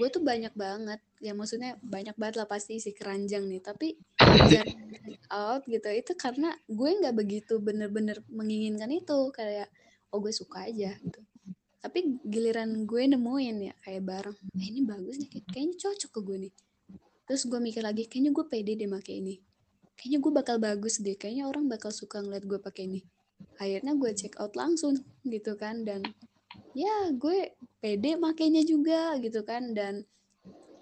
gue 0.00 0.08
tuh 0.08 0.24
banyak 0.24 0.54
banget. 0.56 1.00
Ya 1.20 1.36
maksudnya 1.36 1.76
banyak 1.84 2.16
banget 2.16 2.40
lah 2.40 2.48
pasti 2.48 2.80
si 2.80 2.96
keranjang 2.96 3.44
nih. 3.44 3.60
Tapi 3.60 4.00
out 5.30 5.62
gitu. 5.68 5.88
Itu 5.92 6.16
karena 6.16 6.56
gue 6.66 6.90
nggak 6.90 7.14
begitu 7.14 7.60
bener-bener 7.60 8.24
menginginkan 8.32 8.90
itu. 8.90 9.30
Kayak 9.36 9.68
oh 10.10 10.18
gue 10.18 10.32
suka 10.32 10.66
aja 10.66 10.96
gitu. 10.96 11.20
Tapi 11.80 12.20
giliran 12.24 12.84
gue 12.84 13.02
nemuin 13.08 13.56
ya 13.72 13.74
kayak 13.84 14.02
barang 14.04 14.36
eh 14.60 14.66
ini 14.68 14.84
bagus 14.84 15.16
nih 15.16 15.28
kayak- 15.32 15.48
kayaknya 15.48 15.76
cocok 15.80 16.10
ke 16.12 16.20
gue 16.20 16.36
nih. 16.48 16.52
Terus 17.30 17.42
gue 17.46 17.60
mikir 17.62 17.82
lagi 17.84 18.04
kayaknya 18.10 18.30
gue 18.34 18.44
pede 18.48 18.72
deh 18.74 18.90
make 18.90 19.12
ini 19.12 19.38
kayaknya 20.00 20.18
gue 20.24 20.32
bakal 20.32 20.56
bagus 20.56 20.96
deh 21.04 21.12
kayaknya 21.12 21.44
orang 21.44 21.68
bakal 21.68 21.92
suka 21.92 22.24
ngeliat 22.24 22.48
gue 22.48 22.56
pakai 22.56 22.88
ini. 22.88 23.04
Akhirnya 23.60 23.92
gue 23.92 24.10
check 24.16 24.40
out 24.40 24.56
langsung 24.56 24.96
gitu 25.28 25.60
kan 25.60 25.84
dan 25.84 26.00
ya 26.72 27.12
gue 27.12 27.52
pede 27.84 28.16
makainya 28.16 28.64
juga 28.64 29.20
gitu 29.20 29.44
kan 29.44 29.76
dan 29.76 30.08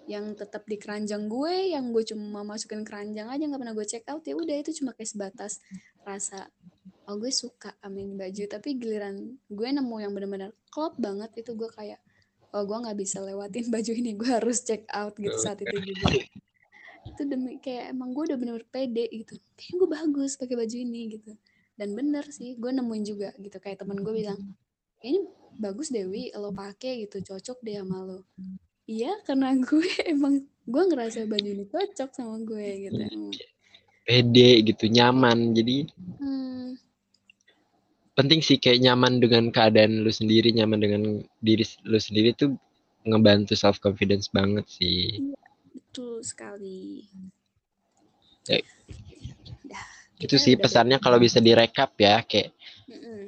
yang 0.09 0.33
tetap 0.33 0.65
di 0.65 0.79
keranjang 0.81 1.29
gue 1.29 1.75
yang 1.75 1.93
gue 1.93 2.01
cuma 2.01 2.41
masukin 2.41 2.81
keranjang 2.81 3.29
aja 3.29 3.43
nggak 3.45 3.61
pernah 3.61 3.75
gue 3.77 3.85
check 3.85 4.05
out 4.09 4.25
ya 4.25 4.33
udah 4.33 4.55
itu 4.57 4.81
cuma 4.81 4.95
kayak 4.97 5.11
sebatas 5.11 5.61
rasa 6.01 6.49
oh 7.05 7.17
gue 7.21 7.29
suka 7.29 7.77
sama 7.77 8.01
ini 8.01 8.17
baju 8.17 8.43
tapi 8.49 8.73
giliran 8.81 9.37
gue 9.45 9.69
nemu 9.69 9.95
yang 10.01 10.11
bener-bener 10.15 10.49
klop 10.73 10.97
banget 10.97 11.29
itu 11.45 11.53
gue 11.53 11.69
kayak 11.69 12.01
oh 12.57 12.65
gue 12.65 12.77
nggak 12.81 12.97
bisa 12.97 13.21
lewatin 13.21 13.69
baju 13.69 13.91
ini 13.93 14.11
gue 14.17 14.29
harus 14.29 14.65
check 14.65 14.89
out 14.89 15.13
gitu 15.13 15.37
saat 15.37 15.61
itu 15.61 15.77
juga 15.77 16.09
itu 17.19 17.27
demi 17.27 17.59
kayak 17.59 17.91
emang 17.91 18.15
gue 18.15 18.31
udah 18.31 18.37
bener-bener 18.39 18.63
pede 18.71 19.11
gitu. 19.11 19.35
Kayak 19.59 19.75
gue 19.75 19.89
bagus 19.91 20.39
pakai 20.39 20.55
baju 20.55 20.75
ini 20.79 21.19
gitu. 21.19 21.35
Dan 21.75 21.91
bener 21.99 22.23
sih 22.31 22.55
gue 22.55 22.71
nemuin 22.71 23.03
juga 23.03 23.29
gitu. 23.35 23.59
Kayak 23.59 23.83
temen 23.83 23.99
gue 23.99 24.13
bilang 24.15 24.39
ini 25.03 25.27
bagus 25.59 25.91
Dewi 25.91 26.31
lo 26.31 26.55
pakai 26.55 27.03
gitu 27.03 27.19
cocok 27.19 27.59
deh 27.59 27.75
sama 27.75 28.07
lo. 28.07 28.23
Iya 28.87 29.19
karena 29.27 29.51
gue 29.67 29.91
emang 30.07 30.47
gue 30.63 30.83
ngerasa 30.87 31.27
baju 31.27 31.49
ini 31.51 31.67
cocok 31.67 32.09
sama 32.15 32.39
gue 32.39 32.87
gitu. 32.87 33.03
Pede 34.07 34.63
gitu 34.63 34.87
nyaman. 34.87 35.51
Jadi 35.51 35.91
hmm, 36.23 36.79
penting 38.15 38.39
sih 38.39 38.55
kayak 38.55 38.79
nyaman 38.79 39.19
dengan 39.19 39.51
keadaan 39.51 40.07
lu 40.07 40.11
sendiri 40.15 40.55
nyaman 40.55 40.79
dengan 40.79 41.03
diri 41.43 41.67
lu 41.83 41.99
sendiri 41.99 42.31
tuh 42.31 42.55
ngebantu 43.03 43.59
self 43.59 43.79
confidence 43.83 44.31
banget 44.31 44.63
sih 44.67 45.19
betul 45.99 46.23
sekali. 46.23 47.03
Ya, 48.47 48.63
itu 50.15 50.35
sih 50.39 50.55
udah 50.55 50.63
pesannya 50.63 50.97
kalau 51.03 51.19
bisa 51.19 51.43
direkap 51.43 51.91
ya 51.99 52.23
kayak 52.23 52.55
Mm-mm. 52.87 53.27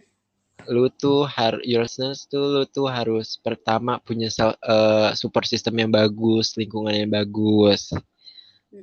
lu 0.72 0.88
tuh 0.88 1.28
har 1.28 1.60
your 1.68 1.84
listeners 1.84 2.24
tuh 2.32 2.48
lu 2.48 2.64
tuh 2.64 2.88
harus 2.88 3.36
pertama 3.44 4.00
punya 4.00 4.32
sel- 4.32 4.56
eh, 4.64 5.12
support 5.20 5.44
system 5.52 5.84
yang 5.84 5.92
bagus 5.92 6.56
lingkungan 6.56 6.96
yang 6.96 7.12
bagus. 7.12 7.92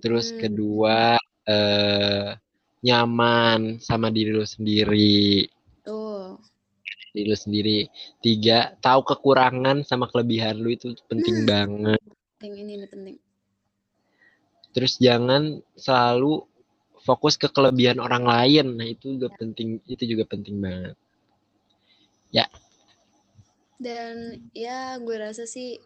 Terus 0.04 0.36
kedua 0.36 1.16
eh 1.48 2.36
nyaman 2.84 3.80
sama 3.80 4.12
diri 4.12 4.36
lu 4.36 4.44
sendiri. 4.44 5.48
Tuh 5.80 6.36
diri 7.16 7.24
lu 7.24 7.36
sendiri. 7.40 7.88
Tiga 8.20 8.76
tahu 8.84 9.00
kekurangan 9.00 9.80
sama 9.82 10.06
kelebihan 10.12 10.60
lu 10.60 10.76
itu 10.76 10.92
penting 11.08 11.42
Nah. 11.42 11.46
banget. 11.48 12.00
Penting 12.36 12.54
ini 12.62 12.84
penting 12.86 13.16
terus 14.78 15.02
jangan 15.02 15.58
selalu 15.74 16.46
fokus 17.02 17.34
ke 17.34 17.50
kelebihan 17.50 17.98
orang 17.98 18.22
lain. 18.22 18.78
Nah 18.78 18.86
itu 18.86 19.18
juga 19.18 19.34
penting 19.34 19.82
itu 19.90 20.06
juga 20.06 20.22
penting 20.30 20.62
banget. 20.62 20.94
Dan 23.78 24.42
ya 24.54 24.98
gue 25.02 25.16
rasa 25.18 25.46
sih 25.46 25.78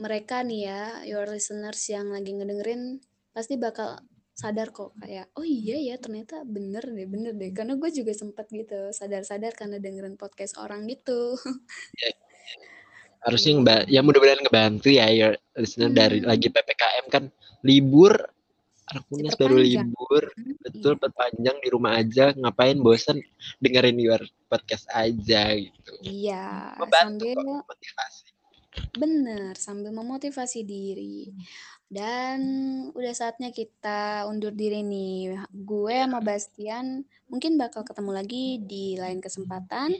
mereka 0.00 0.40
nih 0.40 0.60
ya 0.64 0.82
your 1.04 1.28
listeners 1.28 1.80
yang 1.92 2.08
lagi 2.08 2.32
ngedengerin 2.32 3.04
pasti 3.36 3.60
bakal 3.60 4.00
sadar 4.32 4.72
kok 4.72 4.96
kayak 4.96 5.28
oh 5.36 5.44
iya 5.44 5.76
ya 5.92 6.00
ternyata 6.00 6.48
bener 6.48 6.84
deh 6.88 7.04
bener 7.04 7.36
deh. 7.36 7.52
Karena 7.52 7.76
gue 7.76 7.90
juga 7.92 8.16
sempet 8.16 8.48
gitu 8.48 8.88
sadar-sadar 8.92 9.52
karena 9.52 9.76
dengerin 9.76 10.16
podcast 10.16 10.56
orang 10.56 10.88
gitu 10.88 11.36
harusnya 13.20 13.50
Iya. 13.52 13.58
ngeba- 13.60 13.86
ya 13.88 14.00
mudah-mudahan 14.00 14.40
ngebantu 14.42 14.88
ya 14.88 15.06
your 15.12 15.34
listener 15.54 15.90
dari 15.92 16.18
Hmm. 16.20 16.28
lagi 16.28 16.48
ppkm 16.48 17.04
kan 17.08 17.24
libur 17.60 18.14
anak 18.90 19.04
unas 19.08 19.34
baru 19.38 19.56
libur 19.60 20.24
betul 20.60 20.94
Iya. 20.96 21.00
perpanjang 21.06 21.56
di 21.62 21.68
rumah 21.70 21.92
aja 21.94 22.34
ngapain 22.34 22.80
bosan 22.80 23.22
dengerin 23.60 24.00
your 24.00 24.18
podcast 24.48 24.88
aja 24.90 25.54
gitu 25.54 25.92
iya 26.02 26.74
membantu 26.74 27.28
sambil 27.30 27.38
kok 27.38 27.66
motivasi 27.70 28.26
Bener, 28.94 29.58
sambil 29.58 29.90
memotivasi 29.90 30.62
diri. 30.62 31.26
Dan 31.90 32.38
udah 32.94 33.10
saatnya 33.10 33.50
kita 33.50 34.22
undur 34.30 34.54
diri 34.54 34.86
nih. 34.86 35.42
Gue 35.50 35.98
sama 35.98 36.22
Bastian 36.22 37.02
mungkin 37.26 37.58
bakal 37.58 37.82
ketemu 37.82 38.14
lagi 38.14 38.62
di 38.62 38.94
lain 38.94 39.18
kesempatan. 39.18 39.90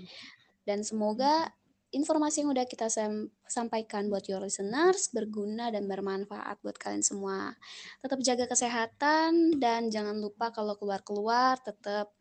Dan 0.63 0.87
semoga 0.87 1.51
informasi 1.91 2.43
yang 2.43 2.55
udah 2.55 2.67
kita 2.67 2.87
sam- 2.87 3.31
sampaikan 3.47 4.07
buat 4.07 4.27
your 4.31 4.43
listeners 4.43 5.11
berguna 5.11 5.75
dan 5.75 5.91
bermanfaat 5.91 6.63
buat 6.63 6.79
kalian 6.79 7.03
semua. 7.03 7.55
Tetap 7.99 8.19
jaga 8.23 8.45
kesehatan 8.47 9.59
dan 9.59 9.91
jangan 9.91 10.19
lupa 10.19 10.55
kalau 10.55 10.79
keluar-keluar 10.79 11.59
tetap 11.59 12.15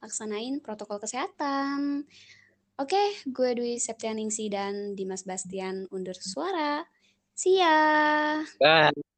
laksanain 0.00 0.62
protokol 0.62 1.02
kesehatan. 1.02 2.06
Oke, 2.80 3.20
gue 3.28 3.50
Dwi 3.52 3.76
Septianingsi 3.76 4.48
dan 4.48 4.96
Dimas 4.96 5.28
Bastian 5.28 5.84
undur 5.92 6.16
suara. 6.16 6.80
See 7.36 7.60
ya! 7.60 8.40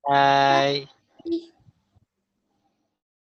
bye 0.02 1.52